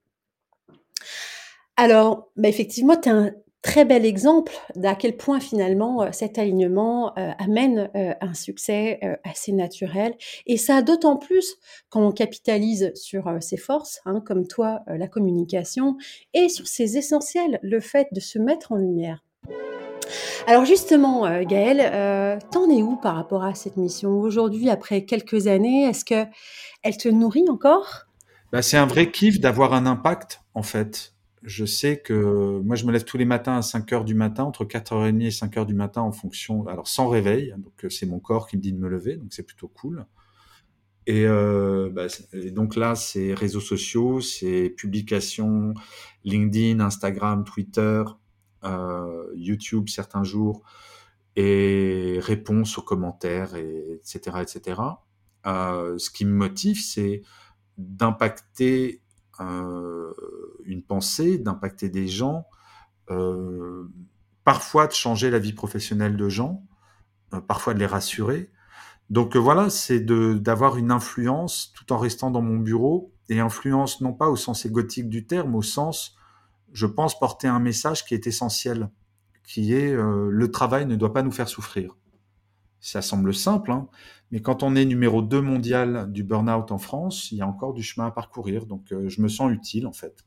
Alors, 1.76 2.30
bah, 2.36 2.48
effectivement, 2.48 2.96
tu 2.96 3.08
es 3.08 3.12
un 3.12 3.32
très 3.64 3.86
bel 3.86 4.04
exemple 4.04 4.52
d'à 4.76 4.94
quel 4.94 5.16
point 5.16 5.40
finalement 5.40 6.02
euh, 6.02 6.08
cet 6.12 6.38
alignement 6.38 7.16
euh, 7.18 7.30
amène 7.38 7.90
euh, 7.96 8.12
un 8.20 8.34
succès 8.34 9.00
assez 9.24 9.52
naturel. 9.52 10.14
Et 10.46 10.58
ça 10.58 10.82
d'autant 10.82 11.16
plus 11.16 11.56
quand 11.88 12.06
on 12.06 12.12
capitalise 12.12 12.92
sur 12.94 13.24
ses 13.40 13.56
forces, 13.56 14.00
hein, 14.04 14.20
comme 14.24 14.46
toi, 14.46 14.80
la 14.86 15.08
communication, 15.08 15.96
et 16.34 16.48
sur 16.48 16.66
ses 16.66 16.98
essentiels, 16.98 17.58
le 17.62 17.80
fait 17.80 18.08
de 18.12 18.20
se 18.20 18.38
mettre 18.38 18.72
en 18.72 18.76
lumière. 18.76 19.24
Alors 20.46 20.66
justement, 20.66 21.22
Gaëlle, 21.42 22.38
t'en 22.50 22.68
es 22.68 22.82
où 22.82 22.96
par 22.96 23.16
rapport 23.16 23.44
à 23.44 23.54
cette 23.54 23.78
mission? 23.78 24.10
Aujourd'hui, 24.20 24.68
après 24.68 25.06
quelques 25.06 25.46
années 25.46 25.84
Est-ce 25.84 26.04
que 26.04 26.26
elle 26.82 26.98
te 26.98 27.08
nourrit 27.08 27.48
encore? 27.48 28.04
Bah, 28.52 28.60
C'est 28.60 28.76
un 28.76 28.86
vrai 28.86 29.10
kiff 29.10 29.40
d'avoir 29.40 29.72
un 29.72 29.86
impact, 29.86 30.40
en 30.54 30.62
fait 30.62 31.13
je 31.44 31.66
sais 31.66 32.00
que 32.00 32.60
moi, 32.60 32.74
je 32.74 32.86
me 32.86 32.92
lève 32.92 33.04
tous 33.04 33.18
les 33.18 33.26
matins 33.26 33.56
à 33.56 33.62
5 33.62 33.92
heures 33.92 34.04
du 34.04 34.14
matin, 34.14 34.44
entre 34.44 34.64
4h30 34.64 35.26
et 35.26 35.30
5 35.30 35.56
heures 35.58 35.66
du 35.66 35.74
matin 35.74 36.00
en 36.00 36.12
fonction, 36.12 36.66
alors 36.66 36.88
sans 36.88 37.08
réveil, 37.08 37.54
donc 37.58 37.84
euh, 37.84 37.90
c'est 37.90 38.06
mon 38.06 38.18
corps 38.18 38.48
qui 38.48 38.56
me 38.56 38.62
dit 38.62 38.72
de 38.72 38.78
me 38.78 38.88
lever, 38.88 39.16
donc 39.16 39.32
c'est 39.32 39.42
plutôt 39.42 39.68
cool. 39.68 40.06
Et, 41.06 41.26
euh, 41.26 41.90
bah, 41.92 42.06
donc 42.50 42.76
là, 42.76 42.94
c'est 42.94 43.34
réseaux 43.34 43.60
sociaux, 43.60 44.22
c'est 44.22 44.70
publications, 44.70 45.74
LinkedIn, 46.24 46.80
Instagram, 46.80 47.44
Twitter, 47.44 48.02
euh, 48.64 49.26
YouTube 49.34 49.90
certains 49.90 50.24
jours, 50.24 50.62
et 51.36 52.18
réponses 52.22 52.78
aux 52.78 52.82
commentaires, 52.82 53.54
et, 53.54 54.00
etc., 54.00 54.38
etc. 54.40 54.80
Ce 55.44 56.10
qui 56.10 56.24
me 56.24 56.32
motive, 56.32 56.80
c'est 56.80 57.20
d'impacter 57.76 59.02
une 59.40 60.82
pensée, 60.86 61.38
d'impacter 61.38 61.88
des 61.88 62.06
gens, 62.08 62.46
euh, 63.10 63.84
parfois 64.44 64.86
de 64.86 64.92
changer 64.92 65.30
la 65.30 65.38
vie 65.38 65.52
professionnelle 65.52 66.16
de 66.16 66.28
gens, 66.28 66.64
euh, 67.32 67.40
parfois 67.40 67.74
de 67.74 67.78
les 67.78 67.86
rassurer. 67.86 68.50
Donc 69.10 69.36
voilà, 69.36 69.70
c'est 69.70 70.00
d'avoir 70.00 70.76
une 70.76 70.90
influence 70.90 71.72
tout 71.74 71.92
en 71.92 71.98
restant 71.98 72.30
dans 72.30 72.42
mon 72.42 72.58
bureau, 72.58 73.12
et 73.28 73.40
influence 73.40 74.00
non 74.00 74.12
pas 74.12 74.28
au 74.28 74.36
sens 74.36 74.66
égotique 74.66 75.08
du 75.08 75.26
terme, 75.26 75.54
au 75.54 75.62
sens, 75.62 76.16
je 76.72 76.86
pense, 76.86 77.18
porter 77.18 77.48
un 77.48 77.60
message 77.60 78.04
qui 78.04 78.14
est 78.14 78.26
essentiel, 78.26 78.90
qui 79.46 79.74
est 79.74 79.94
le 79.94 80.50
travail 80.50 80.86
ne 80.86 80.96
doit 80.96 81.12
pas 81.12 81.22
nous 81.22 81.32
faire 81.32 81.48
souffrir. 81.48 81.96
Ça 82.84 83.00
semble 83.00 83.32
simple, 83.32 83.72
hein, 83.72 83.88
mais 84.30 84.42
quand 84.42 84.62
on 84.62 84.76
est 84.76 84.84
numéro 84.84 85.22
2 85.22 85.40
mondial 85.40 86.12
du 86.12 86.22
burn-out 86.22 86.70
en 86.70 86.76
France, 86.76 87.32
il 87.32 87.38
y 87.38 87.40
a 87.40 87.46
encore 87.46 87.72
du 87.72 87.82
chemin 87.82 88.08
à 88.08 88.10
parcourir. 88.10 88.66
Donc 88.66 88.92
euh, 88.92 89.08
je 89.08 89.22
me 89.22 89.28
sens 89.28 89.50
utile 89.50 89.86
en 89.86 89.94
fait. 89.94 90.26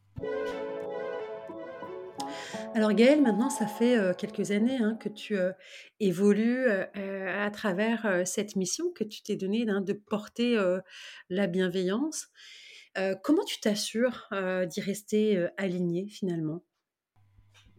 Alors 2.73 2.93
Gaël, 2.93 3.21
maintenant 3.21 3.51
ça 3.51 3.67
fait 3.67 3.95
euh, 3.95 4.15
quelques 4.15 4.49
années 4.49 4.79
hein, 4.81 4.97
que 4.99 5.07
tu 5.07 5.37
euh, 5.37 5.51
évolues 5.99 6.67
à 6.67 7.51
travers 7.51 8.23
cette 8.25 8.55
mission 8.55 8.85
que 8.89 9.03
tu 9.03 9.21
t'es 9.21 9.35
donnée 9.35 9.69
hein, 9.69 9.81
de 9.81 9.93
porter 9.93 10.57
la 11.29 11.45
bienveillance. 11.45 12.29
comment 13.21 13.43
tu 13.45 13.59
t'assures 13.59 14.29
d'y 14.67 14.81
rester 14.81 15.47
aligné 15.57 16.07
finalement? 16.07 16.63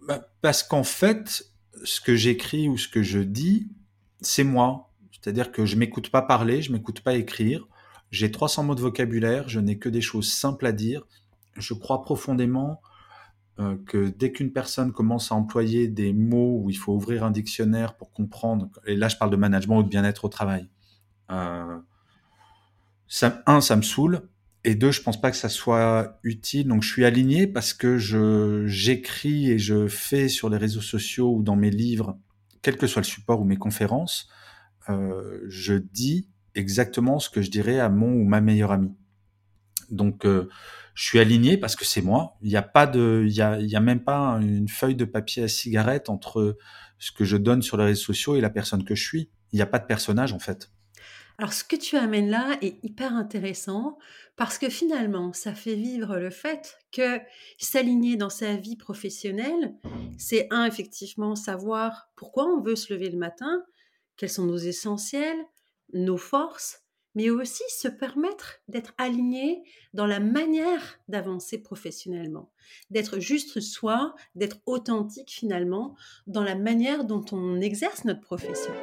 Bah, 0.06 0.30
Parce 0.40 0.62
qu'en 0.62 0.84
fait, 0.84 1.42
ce 1.82 2.00
que 2.00 2.14
j'écris 2.14 2.68
ou 2.68 2.78
ce 2.78 2.86
que 2.86 3.02
je 3.02 3.18
dis, 3.18 3.72
c'est 4.20 4.44
moi. 4.44 4.90
C'est-à-dire 5.12 5.52
que 5.52 5.64
je 5.64 5.76
m'écoute 5.76 6.10
pas 6.10 6.22
parler, 6.22 6.62
je 6.62 6.72
m'écoute 6.72 7.00
pas 7.00 7.14
écrire. 7.14 7.66
J'ai 8.10 8.30
300 8.30 8.64
mots 8.64 8.74
de 8.74 8.80
vocabulaire, 8.80 9.48
je 9.48 9.60
n'ai 9.60 9.78
que 9.78 9.88
des 9.88 10.00
choses 10.00 10.30
simples 10.30 10.66
à 10.66 10.72
dire. 10.72 11.06
Je 11.56 11.74
crois 11.74 12.02
profondément 12.02 12.80
euh, 13.58 13.76
que 13.86 14.08
dès 14.08 14.32
qu'une 14.32 14.52
personne 14.52 14.92
commence 14.92 15.32
à 15.32 15.34
employer 15.34 15.88
des 15.88 16.12
mots 16.12 16.60
où 16.62 16.70
il 16.70 16.76
faut 16.76 16.94
ouvrir 16.94 17.24
un 17.24 17.30
dictionnaire 17.30 17.96
pour 17.96 18.12
comprendre, 18.12 18.68
et 18.86 18.94
là 18.94 19.08
je 19.08 19.16
parle 19.16 19.30
de 19.30 19.36
management 19.36 19.78
ou 19.78 19.82
de 19.82 19.88
bien-être 19.88 20.24
au 20.24 20.28
travail, 20.28 20.68
euh, 21.30 21.78
un, 23.46 23.60
ça 23.60 23.76
me 23.76 23.82
saoule. 23.82 24.28
Et 24.64 24.74
deux, 24.74 24.90
je 24.90 25.02
pense 25.02 25.20
pas 25.20 25.30
que 25.30 25.36
ça 25.36 25.48
soit 25.48 26.18
utile. 26.24 26.68
Donc, 26.68 26.82
je 26.82 26.92
suis 26.92 27.04
aligné 27.04 27.46
parce 27.46 27.72
que 27.72 27.96
j'écris 28.66 29.50
et 29.50 29.58
je 29.58 29.86
fais 29.86 30.28
sur 30.28 30.50
les 30.50 30.56
réseaux 30.56 30.80
sociaux 30.80 31.32
ou 31.32 31.42
dans 31.42 31.56
mes 31.56 31.70
livres, 31.70 32.18
quel 32.62 32.76
que 32.76 32.86
soit 32.86 33.02
le 33.02 33.06
support 33.06 33.40
ou 33.40 33.44
mes 33.44 33.56
conférences, 33.56 34.28
euh, 34.88 35.40
je 35.48 35.74
dis 35.74 36.28
exactement 36.54 37.18
ce 37.18 37.30
que 37.30 37.42
je 37.42 37.50
dirais 37.50 37.78
à 37.78 37.88
mon 37.88 38.12
ou 38.12 38.24
ma 38.24 38.40
meilleure 38.40 38.72
amie. 38.72 38.94
Donc, 39.90 40.24
euh, 40.24 40.48
je 40.94 41.04
suis 41.04 41.18
aligné 41.18 41.56
parce 41.56 41.76
que 41.76 41.84
c'est 41.84 42.02
moi. 42.02 42.36
Il 42.42 42.48
n'y 42.48 42.56
a 42.56 42.62
pas 42.62 42.86
de, 42.86 43.24
il 43.26 43.32
y 43.32 43.40
a, 43.40 43.52
a 43.52 43.80
même 43.80 44.02
pas 44.02 44.38
une 44.40 44.68
feuille 44.68 44.96
de 44.96 45.04
papier 45.04 45.44
à 45.44 45.48
cigarette 45.48 46.10
entre 46.10 46.58
ce 46.98 47.12
que 47.12 47.24
je 47.24 47.36
donne 47.36 47.62
sur 47.62 47.76
les 47.76 47.84
réseaux 47.84 48.02
sociaux 48.02 48.36
et 48.36 48.40
la 48.40 48.50
personne 48.50 48.84
que 48.84 48.94
je 48.94 49.04
suis. 49.04 49.30
Il 49.52 49.56
n'y 49.56 49.62
a 49.62 49.66
pas 49.66 49.78
de 49.78 49.86
personnage 49.86 50.32
en 50.32 50.38
fait. 50.38 50.70
Alors, 51.38 51.52
ce 51.52 51.62
que 51.62 51.76
tu 51.76 51.96
amènes 51.96 52.30
là 52.30 52.58
est 52.62 52.82
hyper 52.82 53.14
intéressant 53.14 53.96
parce 54.34 54.58
que 54.58 54.68
finalement, 54.68 55.32
ça 55.32 55.54
fait 55.54 55.76
vivre 55.76 56.18
le 56.18 56.30
fait 56.30 56.76
que 56.90 57.20
s'aligner 57.58 58.16
dans 58.16 58.28
sa 58.28 58.56
vie 58.56 58.76
professionnelle, 58.76 59.76
c'est 60.18 60.48
un, 60.50 60.64
effectivement, 60.64 61.36
savoir 61.36 62.10
pourquoi 62.16 62.46
on 62.46 62.60
veut 62.60 62.74
se 62.74 62.92
lever 62.92 63.08
le 63.08 63.18
matin, 63.18 63.64
quels 64.16 64.30
sont 64.30 64.46
nos 64.46 64.56
essentiels, 64.56 65.38
nos 65.92 66.16
forces, 66.16 66.82
mais 67.14 67.30
aussi 67.30 67.62
se 67.68 67.86
permettre 67.86 68.56
d'être 68.66 68.92
aligné 68.98 69.62
dans 69.94 70.06
la 70.06 70.18
manière 70.18 70.98
d'avancer 71.06 71.58
professionnellement, 71.58 72.50
d'être 72.90 73.20
juste 73.20 73.60
soi, 73.60 74.16
d'être 74.34 74.58
authentique 74.66 75.30
finalement 75.30 75.96
dans 76.26 76.42
la 76.42 76.56
manière 76.56 77.04
dont 77.04 77.24
on 77.30 77.60
exerce 77.60 78.04
notre 78.04 78.20
profession. 78.22 78.74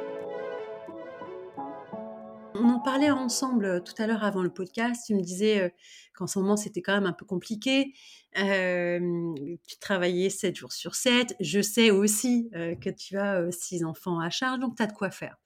On 2.60 2.68
en 2.70 2.80
parlait 2.80 3.10
ensemble 3.10 3.64
euh, 3.64 3.80
tout 3.80 3.94
à 3.98 4.06
l'heure 4.06 4.24
avant 4.24 4.42
le 4.42 4.50
podcast. 4.50 5.04
Tu 5.06 5.14
me 5.14 5.20
disais 5.20 5.60
euh, 5.60 5.68
qu'en 6.14 6.26
ce 6.26 6.38
moment, 6.38 6.56
c'était 6.56 6.82
quand 6.82 6.94
même 6.94 7.06
un 7.06 7.12
peu 7.12 7.24
compliqué. 7.26 7.92
tu 8.34 9.78
travaillais 9.80 10.30
7 10.30 10.56
jours 10.56 10.72
sur 10.72 10.94
7. 10.94 11.36
Je 11.40 11.60
sais 11.60 11.90
aussi 11.90 12.50
euh, 12.54 12.74
que 12.74 12.90
tu 12.90 13.18
as 13.18 13.50
six 13.50 13.84
enfants 13.84 14.20
à 14.20 14.30
charge, 14.30 14.60
donc 14.60 14.76
tu 14.76 14.82
as 14.82 14.86
de 14.86 14.92
quoi 14.92 15.10
faire. 15.10 15.36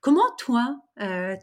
Comment 0.00 0.34
toi, 0.38 0.76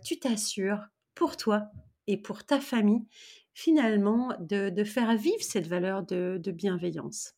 tu 0.04 0.20
t'assures 0.20 0.82
pour 1.16 1.38
toi 1.38 1.64
et 2.08 2.18
pour 2.18 2.46
ta 2.46 2.60
famille, 2.60 3.06
finalement, 3.54 4.34
de, 4.40 4.84
faire 4.84 5.16
vivre 5.16 5.42
cette 5.42 5.68
valeur 5.68 6.04
de, 6.04 6.40
de 6.42 6.52
bienveillance? 6.52 7.34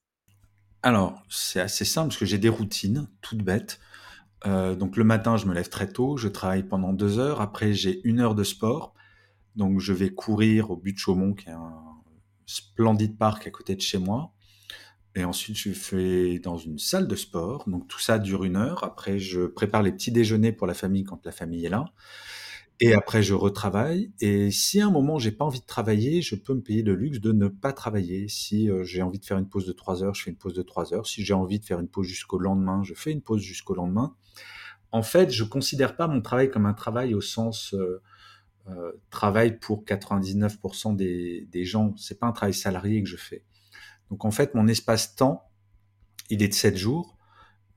Alors, 0.83 1.23
c'est 1.29 1.59
assez 1.59 1.85
simple 1.85 2.09
parce 2.09 2.19
que 2.19 2.25
j'ai 2.25 2.37
des 2.37 2.49
routines 2.49 3.07
toutes 3.21 3.41
bêtes. 3.41 3.79
Euh, 4.45 4.75
donc 4.75 4.97
le 4.97 5.03
matin, 5.03 5.37
je 5.37 5.45
me 5.45 5.53
lève 5.53 5.69
très 5.69 5.87
tôt, 5.89 6.17
je 6.17 6.27
travaille 6.27 6.63
pendant 6.63 6.93
deux 6.93 7.19
heures. 7.19 7.41
Après, 7.41 7.73
j'ai 7.73 8.01
une 8.03 8.19
heure 8.19 8.35
de 8.35 8.43
sport. 8.43 8.93
Donc 9.55 9.79
je 9.79 9.93
vais 9.93 10.09
courir 10.09 10.71
au 10.71 10.77
but 10.77 10.93
de 10.93 10.97
Chaumont, 10.97 11.33
qui 11.33 11.49
est 11.49 11.53
un 11.53 11.73
splendide 12.45 13.17
parc 13.17 13.47
à 13.47 13.51
côté 13.51 13.75
de 13.75 13.81
chez 13.81 13.97
moi. 13.97 14.33
Et 15.15 15.23
ensuite, 15.23 15.57
je 15.57 15.71
fais 15.71 16.39
dans 16.39 16.57
une 16.57 16.79
salle 16.79 17.07
de 17.07 17.15
sport. 17.15 17.67
Donc 17.67 17.87
tout 17.87 17.99
ça 17.99 18.19
dure 18.19 18.43
une 18.43 18.55
heure. 18.55 18.83
Après, 18.83 19.19
je 19.19 19.41
prépare 19.41 19.83
les 19.83 19.91
petits 19.91 20.11
déjeuners 20.11 20.51
pour 20.51 20.67
la 20.67 20.73
famille 20.73 21.03
quand 21.03 21.25
la 21.25 21.31
famille 21.31 21.65
est 21.65 21.69
là. 21.69 21.85
Et 22.81 22.93
après, 22.93 23.21
je 23.21 23.33
retravaille. 23.33 24.11
Et 24.21 24.51
si 24.51 24.79
à 24.79 24.87
un 24.87 24.91
moment, 24.91 25.19
j'ai 25.19 25.31
pas 25.31 25.43
envie 25.43 25.59
de 25.59 25.65
travailler, 25.65 26.21
je 26.21 26.35
peux 26.35 26.53
me 26.53 26.61
payer 26.61 26.81
le 26.81 26.95
luxe 26.95 27.19
de 27.19 27.33
ne 27.33 27.47
pas 27.49 27.73
travailler. 27.73 28.29
Si 28.29 28.69
euh, 28.69 28.83
j'ai 28.83 29.01
envie 29.01 29.19
de 29.19 29.25
faire 29.25 29.37
une 29.37 29.49
pause 29.49 29.65
de 29.65 29.73
trois 29.73 30.01
heures, 30.03 30.15
je 30.15 30.23
fais 30.23 30.31
une 30.31 30.37
pause 30.37 30.53
de 30.53 30.61
trois 30.61 30.93
heures. 30.93 31.05
Si 31.05 31.23
j'ai 31.25 31.33
envie 31.33 31.59
de 31.59 31.65
faire 31.65 31.79
une 31.79 31.89
pause 31.89 32.07
jusqu'au 32.07 32.39
lendemain, 32.39 32.81
je 32.83 32.93
fais 32.93 33.11
une 33.11 33.21
pause 33.21 33.41
jusqu'au 33.41 33.75
lendemain 33.75 34.15
en 34.91 35.03
fait, 35.03 35.31
je 35.31 35.43
considère 35.43 35.95
pas 35.95 36.07
mon 36.07 36.21
travail 36.21 36.49
comme 36.49 36.65
un 36.65 36.73
travail 36.73 37.13
au 37.13 37.21
sens 37.21 37.73
euh, 37.73 38.01
euh, 38.69 38.91
travail 39.09 39.59
pour 39.59 39.83
99% 39.83 40.95
des, 40.95 41.47
des 41.51 41.65
gens. 41.65 41.93
C'est 41.97 42.19
pas 42.19 42.27
un 42.27 42.31
travail 42.31 42.53
salarié 42.53 43.01
que 43.03 43.09
je 43.09 43.17
fais. 43.17 43.43
Donc 44.09 44.25
en 44.25 44.31
fait, 44.31 44.55
mon 44.55 44.67
espace-temps, 44.67 45.47
il 46.29 46.41
est 46.41 46.47
de 46.47 46.53
7 46.53 46.75
jours. 46.75 47.17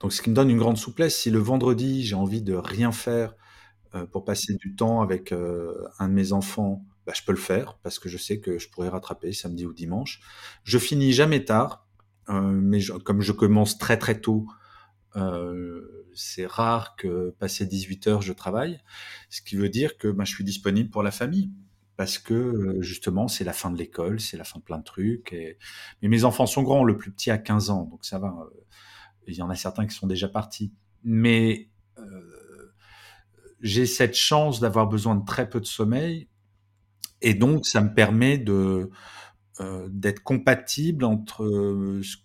Donc 0.00 0.12
ce 0.12 0.22
qui 0.22 0.30
me 0.30 0.34
donne 0.34 0.50
une 0.50 0.58
grande 0.58 0.78
souplesse. 0.78 1.16
Si 1.16 1.30
le 1.30 1.38
vendredi, 1.38 2.04
j'ai 2.04 2.14
envie 2.14 2.42
de 2.42 2.54
rien 2.54 2.92
faire 2.92 3.34
euh, 3.94 4.06
pour 4.06 4.24
passer 4.24 4.54
du 4.54 4.74
temps 4.74 5.02
avec 5.02 5.32
un 5.32 6.08
de 6.08 6.14
mes 6.14 6.32
enfants, 6.32 6.84
bah, 7.06 7.12
je 7.16 7.22
peux 7.22 7.32
le 7.32 7.38
faire 7.38 7.78
parce 7.82 7.98
que 7.98 8.08
je 8.08 8.16
sais 8.16 8.40
que 8.40 8.58
je 8.58 8.68
pourrais 8.68 8.88
rattraper 8.88 9.32
samedi 9.32 9.66
ou 9.66 9.72
dimanche. 9.72 10.20
Je 10.64 10.78
finis 10.78 11.12
jamais 11.12 11.44
tard, 11.44 11.86
mais 12.28 12.80
comme 13.04 13.20
je 13.20 13.32
commence 13.32 13.78
très 13.78 13.98
très 13.98 14.20
tôt, 14.20 14.46
euh, 15.16 16.06
c'est 16.14 16.46
rare 16.46 16.96
que 16.96 17.34
passé 17.38 17.66
18 17.66 18.06
heures, 18.06 18.22
je 18.22 18.32
travaille, 18.32 18.80
ce 19.30 19.42
qui 19.42 19.56
veut 19.56 19.68
dire 19.68 19.98
que 19.98 20.08
ben, 20.08 20.24
je 20.24 20.34
suis 20.34 20.44
disponible 20.44 20.90
pour 20.90 21.02
la 21.02 21.10
famille. 21.10 21.50
Parce 21.96 22.18
que 22.18 22.34
euh, 22.34 22.82
justement, 22.82 23.28
c'est 23.28 23.44
la 23.44 23.52
fin 23.52 23.70
de 23.70 23.76
l'école, 23.76 24.18
c'est 24.18 24.38
la 24.38 24.44
fin 24.44 24.58
de 24.58 24.64
plein 24.64 24.78
de 24.78 24.84
trucs. 24.84 25.32
Mais 26.00 26.08
mes 26.08 26.24
enfants 26.24 26.46
sont 26.46 26.62
grands, 26.62 26.84
le 26.84 26.96
plus 26.96 27.12
petit 27.12 27.30
a 27.30 27.38
15 27.38 27.70
ans, 27.70 27.84
donc 27.84 28.04
ça 28.04 28.18
va. 28.18 28.28
Euh, 28.28 28.64
il 29.28 29.34
y 29.34 29.42
en 29.42 29.50
a 29.50 29.54
certains 29.54 29.86
qui 29.86 29.94
sont 29.94 30.06
déjà 30.06 30.28
partis. 30.28 30.72
Mais 31.04 31.68
euh, 31.98 32.31
j'ai 33.62 33.86
cette 33.86 34.14
chance 34.14 34.60
d'avoir 34.60 34.86
besoin 34.88 35.14
de 35.16 35.24
très 35.24 35.48
peu 35.48 35.60
de 35.60 35.66
sommeil. 35.66 36.28
Et 37.20 37.34
donc, 37.34 37.66
ça 37.66 37.80
me 37.80 37.94
permet 37.94 38.36
de, 38.36 38.90
euh, 39.60 39.88
d'être 39.90 40.22
compatible 40.22 41.04
entre 41.04 41.44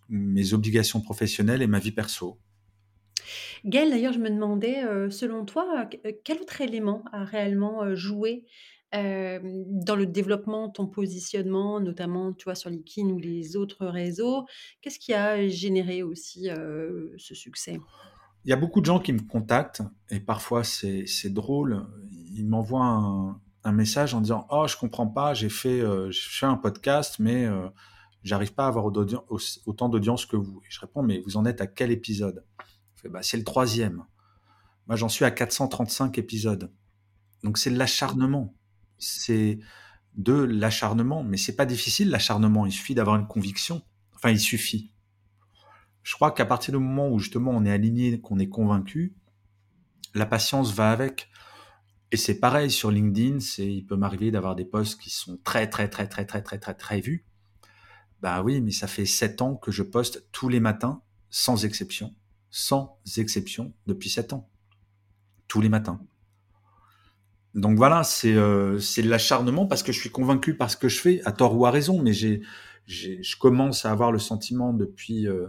mes 0.09 0.53
obligations 0.53 1.01
professionnelles 1.01 1.61
et 1.61 1.67
ma 1.67 1.79
vie 1.79 1.91
perso. 1.91 2.39
Gaëlle, 3.65 3.89
d'ailleurs, 3.89 4.13
je 4.13 4.19
me 4.19 4.29
demandais, 4.29 4.83
euh, 4.83 5.09
selon 5.09 5.45
toi, 5.45 5.87
euh, 6.05 6.11
quel 6.23 6.39
autre 6.39 6.61
élément 6.61 7.03
a 7.11 7.23
réellement 7.23 7.83
euh, 7.83 7.95
joué 7.95 8.45
dans 8.93 9.97
le 9.97 10.05
développement 10.05 10.69
de 10.69 10.71
ton 10.71 10.87
positionnement, 10.87 11.81
notamment, 11.81 12.31
tu 12.31 12.45
vois, 12.45 12.55
sur 12.55 12.69
LinkedIn 12.69 13.09
ou 13.09 13.19
les 13.19 13.57
autres 13.57 13.85
réseaux? 13.85 14.45
Qu'est-ce 14.81 14.97
qui 14.97 15.13
a 15.13 15.45
généré 15.49 16.03
aussi 16.03 16.47
ce 17.17 17.35
succès? 17.35 17.81
Il 18.47 18.49
y 18.49 18.53
a 18.53 18.55
beaucoup 18.55 18.79
de 18.79 18.85
gens 18.85 19.01
qui 19.01 19.11
me 19.11 19.19
contactent 19.19 19.81
et 20.09 20.21
parfois 20.21 20.63
c'est 20.63 21.29
drôle. 21.29 21.85
Ils 22.33 22.47
m'envoient 22.47 22.85
un, 22.85 23.71
message 23.73 24.13
en 24.13 24.21
disant 24.21 24.47
Oh, 24.49 24.65
je 24.69 24.77
comprends 24.77 25.07
pas, 25.07 25.33
j'ai 25.33 25.49
fait, 25.49 25.83
fait 26.13 26.45
un 26.45 26.55
podcast, 26.55 27.17
mais 27.19 27.45
j'arrive 28.23 28.53
pas 28.53 28.63
à 28.63 28.67
avoir 28.67 28.85
autant 28.85 29.89
d'audience 29.89 30.25
que 30.25 30.37
vous. 30.37 30.61
Et 30.63 30.67
je 30.69 30.79
réponds 30.79 31.03
Mais 31.03 31.19
vous 31.25 31.35
en 31.35 31.43
êtes 31.43 31.59
à 31.59 31.67
quel 31.67 31.91
épisode? 31.91 32.45
Bah, 33.09 33.19
c'est 33.21 33.35
le 33.35 33.43
troisième. 33.43 34.05
Moi, 34.87 34.95
j'en 34.95 35.09
suis 35.09 35.25
à 35.25 35.31
435 35.31 36.17
épisodes. 36.17 36.71
Donc, 37.43 37.57
c'est 37.57 37.69
de 37.69 37.77
l'acharnement. 37.77 38.55
C'est 38.97 39.59
de 40.15 40.33
l'acharnement. 40.33 41.21
Mais 41.21 41.35
c'est 41.35 41.57
pas 41.57 41.65
difficile, 41.65 42.09
l'acharnement. 42.09 42.65
Il 42.65 42.71
suffit 42.71 42.95
d'avoir 42.95 43.17
une 43.17 43.27
conviction. 43.27 43.81
Enfin, 44.15 44.29
il 44.29 44.39
suffit. 44.39 44.93
Je 46.07 46.13
crois 46.13 46.31
qu'à 46.31 46.45
partir 46.45 46.71
du 46.71 46.79
moment 46.79 47.09
où, 47.09 47.19
justement, 47.19 47.51
on 47.51 47.65
est 47.65 47.71
aligné, 47.71 48.21
qu'on 48.21 48.39
est 48.39 48.47
convaincu, 48.47 49.13
la 50.13 50.25
patience 50.25 50.73
va 50.73 50.91
avec. 50.91 51.29
Et 52.13 52.15
c'est 52.15 52.39
pareil 52.39 52.71
sur 52.71 52.91
LinkedIn, 52.91 53.41
c'est, 53.41 53.67
il 53.67 53.85
peut 53.85 53.97
m'arriver 53.97 54.31
d'avoir 54.31 54.55
des 54.55 54.63
posts 54.63 55.01
qui 55.01 55.09
sont 55.09 55.37
très, 55.43 55.69
très, 55.69 55.89
très, 55.89 56.07
très, 56.07 56.25
très, 56.25 56.41
très, 56.41 56.59
très, 56.59 56.73
très 56.75 57.01
vus. 57.01 57.25
Bah 58.21 58.41
oui, 58.41 58.61
mais 58.61 58.71
ça 58.71 58.87
fait 58.87 59.05
sept 59.05 59.41
ans 59.41 59.55
que 59.55 59.69
je 59.69 59.83
poste 59.83 60.29
tous 60.31 60.47
les 60.47 60.61
matins, 60.61 61.01
sans 61.29 61.65
exception 61.65 62.15
sans 62.49 62.97
exception, 63.17 63.73
depuis 63.87 64.09
sept 64.09 64.31
ans. 64.31 64.49
Tous 65.49 65.59
les 65.59 65.67
matins. 65.67 65.99
Donc 67.53 67.75
voilà, 67.75 68.05
c'est 68.05 68.33
euh, 68.33 68.79
l'acharnement 69.03 69.65
parce 69.65 69.83
que 69.83 69.91
je 69.91 69.99
suis 69.99 70.09
convaincu 70.09 70.55
par 70.55 70.71
ce 70.71 70.77
que 70.77 70.87
je 70.87 71.01
fais, 71.01 71.21
à 71.25 71.33
tort 71.33 71.57
ou 71.57 71.65
à 71.65 71.71
raison, 71.71 72.01
mais 72.01 72.13
je 72.13 73.37
commence 73.37 73.85
à 73.85 73.91
avoir 73.91 74.13
le 74.13 74.19
sentiment 74.19 74.71
depuis, 74.71 75.27
euh, 75.27 75.47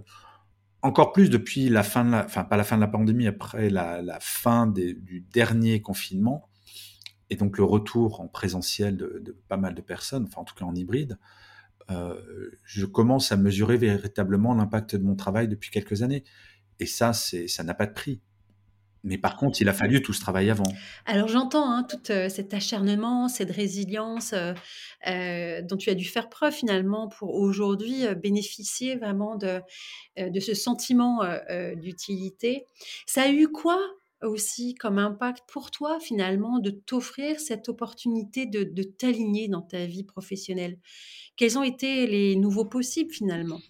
encore 0.82 1.12
plus 1.12 1.30
depuis 1.30 1.68
la 1.68 1.82
fin 1.82 2.04
de 2.04 2.10
la, 2.12 2.24
enfin 2.24 2.44
pas 2.44 2.56
la 2.56 2.64
fin 2.64 2.76
de 2.76 2.80
la 2.80 2.88
pandémie, 2.88 3.26
après 3.26 3.70
la, 3.70 4.18
fin 4.20 4.66
du 4.66 5.24
dernier 5.32 5.82
confinement, 5.82 6.48
et 7.30 7.36
donc 7.36 7.58
le 7.58 7.64
retour 7.64 8.20
en 8.20 8.28
présentiel 8.28 8.96
de, 8.96 9.36
pas 9.48 9.56
mal 9.56 9.74
de 9.74 9.82
personnes, 9.82 10.24
enfin 10.24 10.42
en 10.42 10.44
tout 10.44 10.54
cas 10.54 10.64
en 10.64 10.74
hybride, 10.74 11.18
euh, 11.90 12.20
je 12.64 12.84
commence 12.86 13.32
à 13.32 13.36
mesurer 13.36 13.76
véritablement 13.76 14.54
l'impact 14.54 14.96
de 14.96 15.02
mon 15.02 15.16
travail 15.16 15.48
depuis 15.48 15.70
quelques 15.70 16.02
années. 16.02 16.24
Et 16.80 16.86
ça, 16.86 17.12
ça 17.12 17.64
n'a 17.64 17.74
pas 17.74 17.86
de 17.86 17.92
prix. 17.92 18.20
Mais 19.04 19.18
par 19.18 19.36
contre, 19.36 19.60
il 19.60 19.68
a 19.68 19.72
fallu 19.72 20.02
tout 20.02 20.12
ce 20.12 20.20
travail 20.20 20.50
avant. 20.50 20.70
Alors 21.06 21.28
j'entends 21.28 21.70
hein, 21.70 21.84
tout 21.84 22.10
euh, 22.10 22.28
cet 22.28 22.52
acharnement, 22.52 23.28
cette 23.28 23.50
résilience 23.50 24.32
euh, 24.32 24.52
euh, 25.06 25.62
dont 25.62 25.76
tu 25.76 25.90
as 25.90 25.94
dû 25.94 26.04
faire 26.04 26.28
preuve 26.28 26.52
finalement 26.52 27.08
pour 27.08 27.34
aujourd'hui 27.34 28.04
bénéficier 28.16 28.96
vraiment 28.96 29.36
de, 29.36 29.60
de 30.16 30.40
ce 30.40 30.54
sentiment 30.54 31.20
d'utilité. 31.76 32.66
Ça 33.06 33.22
a 33.22 33.30
eu 33.30 33.48
quoi 33.48 33.78
aussi 34.22 34.74
comme 34.74 34.98
impact 34.98 35.44
pour 35.46 35.70
toi 35.70 36.00
finalement 36.00 36.58
de 36.58 36.70
t'offrir 36.70 37.38
cette 37.38 37.68
opportunité 37.68 38.46
de, 38.46 38.64
de 38.64 38.82
t'aligner 38.82 39.48
dans 39.48 39.62
ta 39.62 39.86
vie 39.86 40.04
professionnelle? 40.04 40.78
Quels 41.36 41.56
ont 41.56 41.62
été 41.62 42.06
les 42.06 42.34
nouveaux 42.34 42.64
possibles 42.64 43.12
finalement? 43.12 43.60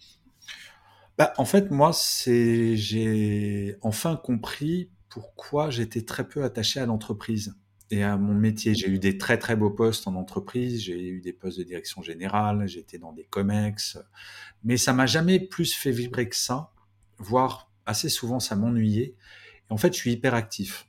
Bah, 1.19 1.33
en 1.37 1.45
fait, 1.45 1.69
moi, 1.69 1.91
c'est 1.93 2.77
j'ai 2.77 3.75
enfin 3.81 4.15
compris 4.15 4.89
pourquoi 5.09 5.69
j'étais 5.69 6.03
très 6.03 6.27
peu 6.27 6.43
attaché 6.43 6.79
à 6.79 6.85
l'entreprise. 6.85 7.55
et 7.91 8.03
à 8.03 8.17
mon 8.17 8.35
métier. 8.35 8.75
J'ai 8.75 8.87
eu 8.87 8.99
des 8.99 9.17
très 9.17 9.39
très 9.39 9.55
beaux 9.55 9.71
postes 9.71 10.07
en 10.07 10.13
entreprise, 10.13 10.81
j'ai 10.83 11.07
eu 11.07 11.21
des 11.21 11.33
postes 11.33 11.57
de 11.57 11.63
direction 11.63 12.03
générale, 12.03 12.67
j'étais 12.67 12.99
dans 12.99 13.13
des 13.13 13.23
comex, 13.23 13.97
mais 14.63 14.77
ça 14.77 14.93
m'a 14.93 15.07
jamais 15.07 15.39
plus 15.39 15.73
fait 15.73 15.91
vibrer 15.91 16.29
que 16.29 16.35
ça, 16.35 16.71
voire 17.17 17.71
assez 17.87 18.09
souvent 18.09 18.39
ça 18.39 18.55
m'ennuyait. 18.55 19.15
Et 19.69 19.73
en 19.73 19.77
fait, 19.77 19.93
je 19.93 19.97
suis 19.97 20.11
hyper 20.11 20.35
actif 20.35 20.87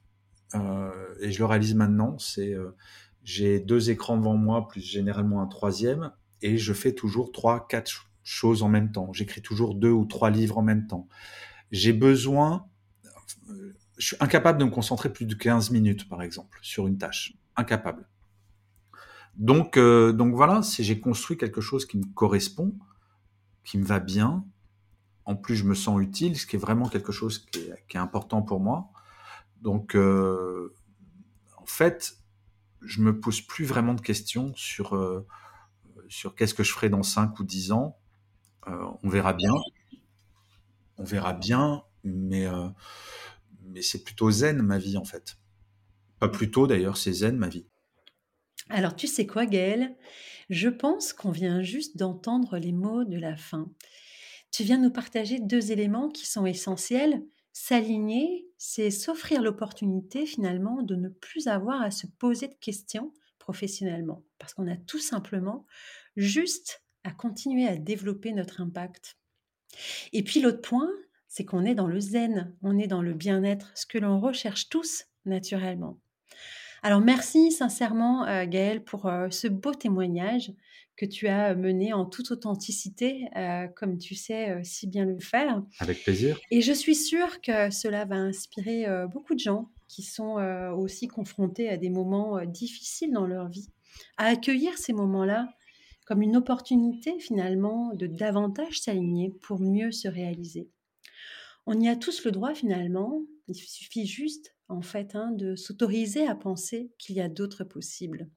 euh, 0.55 0.91
et 1.21 1.33
je 1.33 1.39
le 1.39 1.47
réalise 1.47 1.75
maintenant. 1.75 2.19
C'est 2.19 2.53
euh, 2.53 2.77
j'ai 3.25 3.61
deux 3.61 3.91
écrans 3.91 4.19
devant 4.19 4.37
moi, 4.37 4.69
plus 4.69 4.83
généralement 4.83 5.41
un 5.41 5.47
troisième, 5.47 6.13
et 6.43 6.59
je 6.59 6.73
fais 6.75 6.93
toujours 6.93 7.33
trois, 7.33 7.67
quatre 7.67 8.11
choses 8.23 8.63
en 8.63 8.69
même 8.69 8.93
temps. 8.93 9.13
J'écris 9.13 9.41
toujours 9.43 9.75
deux 9.75 9.91
ou 9.91 10.05
trois 10.05 10.31
livres 10.31 10.59
en 10.59 10.63
même 10.63 10.87
temps. 10.87 11.09
J'ai 11.71 11.93
besoin 11.95 12.67
je 14.01 14.07
suis 14.07 14.17
incapable 14.19 14.59
de 14.59 14.65
me 14.65 14.71
concentrer 14.71 15.13
plus 15.13 15.27
de 15.27 15.35
15 15.35 15.71
minutes, 15.71 16.09
par 16.09 16.23
exemple, 16.23 16.59
sur 16.63 16.87
une 16.87 16.97
tâche. 16.97 17.35
Incapable. 17.55 18.09
Donc, 19.37 19.77
euh, 19.77 20.13
donc 20.13 20.35
voilà, 20.35 20.63
si 20.63 20.83
j'ai 20.83 21.01
construit 21.01 21.37
quelque 21.37 21.61
chose 21.61 21.85
qui 21.85 21.99
me 21.99 22.07
correspond, 22.15 22.75
qui 23.63 23.77
me 23.77 23.85
va 23.85 24.01
bien, 24.01 24.45
en 25.27 25.37
plus 25.37 25.55
je 25.55 25.65
me 25.65 25.75
sens 25.75 26.01
utile, 26.01 26.39
ce 26.39 26.47
qui 26.47 26.57
est 26.57 26.59
vraiment 26.59 26.89
quelque 26.89 27.13
chose 27.13 27.39
qui 27.39 27.61
est, 27.61 27.97
important 27.97 28.41
pour 28.41 28.59
moi. 28.59 28.91
Donc, 29.61 29.95
euh, 29.95 30.75
en 31.59 31.67
fait, 31.67 32.17
je 32.81 33.03
me 33.03 33.21
pose 33.21 33.43
plus 33.43 33.67
vraiment 33.67 33.93
de 33.93 34.01
questions 34.01 34.55
sur, 34.57 34.97
euh, 34.97 35.27
sur 36.09 36.35
qu'est-ce 36.35 36.55
que 36.55 36.63
je 36.63 36.73
ferai 36.73 36.89
dans 36.89 37.03
5 37.03 37.39
ou 37.39 37.45
10 37.45 37.73
ans. 37.73 37.99
on 38.67 39.09
verra 39.09 39.35
bien. 39.35 39.53
On 40.97 41.05
verra 41.05 41.35
bien, 41.35 41.83
mais 42.05 42.47
mais 43.71 43.83
c'est 43.83 44.03
plutôt 44.03 44.31
zen 44.31 44.63
ma 44.63 44.79
vie 44.79 44.97
en 44.97 45.05
fait. 45.05 45.37
Pas 46.19 46.29
plutôt 46.29 46.67
d'ailleurs, 46.67 46.97
c'est 46.97 47.13
zen 47.13 47.37
ma 47.37 47.49
vie. 47.49 47.67
Alors 48.69 48.95
tu 48.95 49.07
sais 49.07 49.27
quoi 49.27 49.47
Gaël 49.47 49.97
Je 50.49 50.69
pense 50.69 51.13
qu'on 51.13 51.31
vient 51.31 51.63
juste 51.63 51.97
d'entendre 51.97 52.59
les 52.59 52.73
mots 52.73 53.05
de 53.05 53.19
la 53.19 53.37
fin. 53.37 53.71
Tu 54.51 54.65
viens 54.65 54.79
nous 54.79 54.91
partager 54.91 55.39
deux 55.41 55.73
éléments 55.73 56.09
qui 56.09 56.27
sont 56.27 56.47
essentiels. 56.47 57.23
S'aligner, 57.53 58.47
c'est 58.59 58.91
s'offrir 58.91 59.43
l'opportunité 59.43 60.27
finalement 60.27 60.83
de 60.83 60.95
ne 60.95 61.09
plus 61.09 61.47
avoir 61.47 61.83
à 61.83 61.91
se 61.91 62.07
poser 62.07 62.49
de 62.49 62.55
questions 62.55 63.13
professionnellement, 63.39 64.25
parce 64.39 64.55
qu'on 64.55 64.71
a 64.71 64.77
tout 64.77 64.99
simplement 64.99 65.67
juste 66.17 66.85
à 67.05 67.11
continuer 67.11 67.67
à 67.67 67.77
développer 67.77 68.33
notre 68.33 68.61
impact. 68.61 69.17
Et 70.13 70.23
puis 70.23 70.41
l'autre 70.41 70.61
point, 70.61 70.91
c'est 71.31 71.45
qu'on 71.45 71.65
est 71.65 71.77
dans 71.77 71.87
le 71.87 72.01
zen, 72.01 72.53
on 72.61 72.77
est 72.77 72.89
dans 72.89 73.03
le 73.03 73.15
bien-être, 73.15 73.71
ce 73.77 73.87
que 73.87 73.99
l'on 73.99 74.21
recherche 74.21 74.69
tous 74.69 75.07
naturellement. 75.25 75.97
Alors 76.83 77.01
merci 77.01 77.53
sincèrement 77.53 78.27
euh, 78.27 78.47
Gaëlle 78.47 78.83
pour 78.83 79.07
euh, 79.07 79.31
ce 79.31 79.47
beau 79.47 79.73
témoignage 79.73 80.53
que 80.97 81.07
tu 81.07 81.29
as 81.29 81.55
mené 81.55 81.93
en 81.93 82.05
toute 82.05 82.33
authenticité, 82.33 83.29
euh, 83.37 83.69
comme 83.69 83.97
tu 83.97 84.15
sais 84.15 84.61
si 84.65 84.87
bien 84.87 85.07
le 85.07 85.21
faire. 85.21 85.63
Avec 85.79 86.03
plaisir. 86.03 86.39
Et 86.51 86.61
je 86.61 86.73
suis 86.73 86.97
sûre 86.97 87.41
que 87.41 87.71
cela 87.71 88.05
va 88.05 88.17
inspirer 88.17 88.87
beaucoup 89.11 89.35
de 89.35 89.41
gens 89.41 89.71
qui 89.89 90.03
sont 90.03 90.35
aussi 90.77 91.09
confrontés 91.09 91.71
à 91.71 91.79
des 91.79 91.89
moments 91.89 92.45
difficiles 92.45 93.13
dans 93.13 93.27
leur 93.27 93.49
vie, 93.49 93.71
à 94.19 94.27
accueillir 94.27 94.77
ces 94.77 94.93
moments-là 94.93 95.49
comme 96.05 96.21
une 96.21 96.37
opportunité 96.37 97.19
finalement 97.19 97.95
de 97.95 98.07
davantage 98.07 98.81
s'aligner 98.81 99.31
pour 99.41 99.59
mieux 99.59 99.93
se 99.93 100.09
réaliser. 100.09 100.69
On 101.67 101.81
y 101.81 101.89
a 101.89 101.97
tous 101.97 102.25
le 102.25 102.31
droit 102.31 102.55
finalement. 102.55 103.23
Il 103.49 103.55
suffit 103.55 104.07
juste, 104.07 104.55
en 104.69 104.83
fait, 104.83 105.15
hein, 105.15 105.31
de 105.33 105.57
s'autoriser 105.57 106.27
à 106.27 106.35
penser 106.35 106.93
qu'il 106.99 107.17
y 107.17 107.21
a 107.21 107.29
d'autres 107.29 107.65
possibles. 107.65 108.29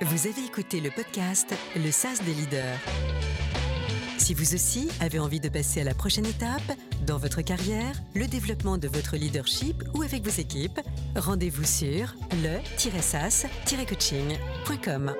Vous 0.00 0.26
avez 0.26 0.44
écouté 0.44 0.80
le 0.80 0.90
podcast 0.90 1.54
Le 1.76 1.90
SAS 1.90 2.22
des 2.24 2.34
leaders. 2.34 2.78
Si 4.18 4.34
vous 4.34 4.54
aussi 4.54 4.88
avez 5.00 5.18
envie 5.18 5.40
de 5.40 5.48
passer 5.48 5.80
à 5.80 5.84
la 5.84 5.94
prochaine 5.94 6.26
étape 6.26 6.72
dans 7.06 7.18
votre 7.18 7.42
carrière, 7.42 8.00
le 8.14 8.26
développement 8.26 8.78
de 8.78 8.88
votre 8.88 9.16
leadership 9.16 9.82
ou 9.94 10.02
avec 10.02 10.24
vos 10.24 10.40
équipes, 10.40 10.80
rendez-vous 11.16 11.64
sur 11.64 12.14
le-sas-coaching.com. 12.42 15.14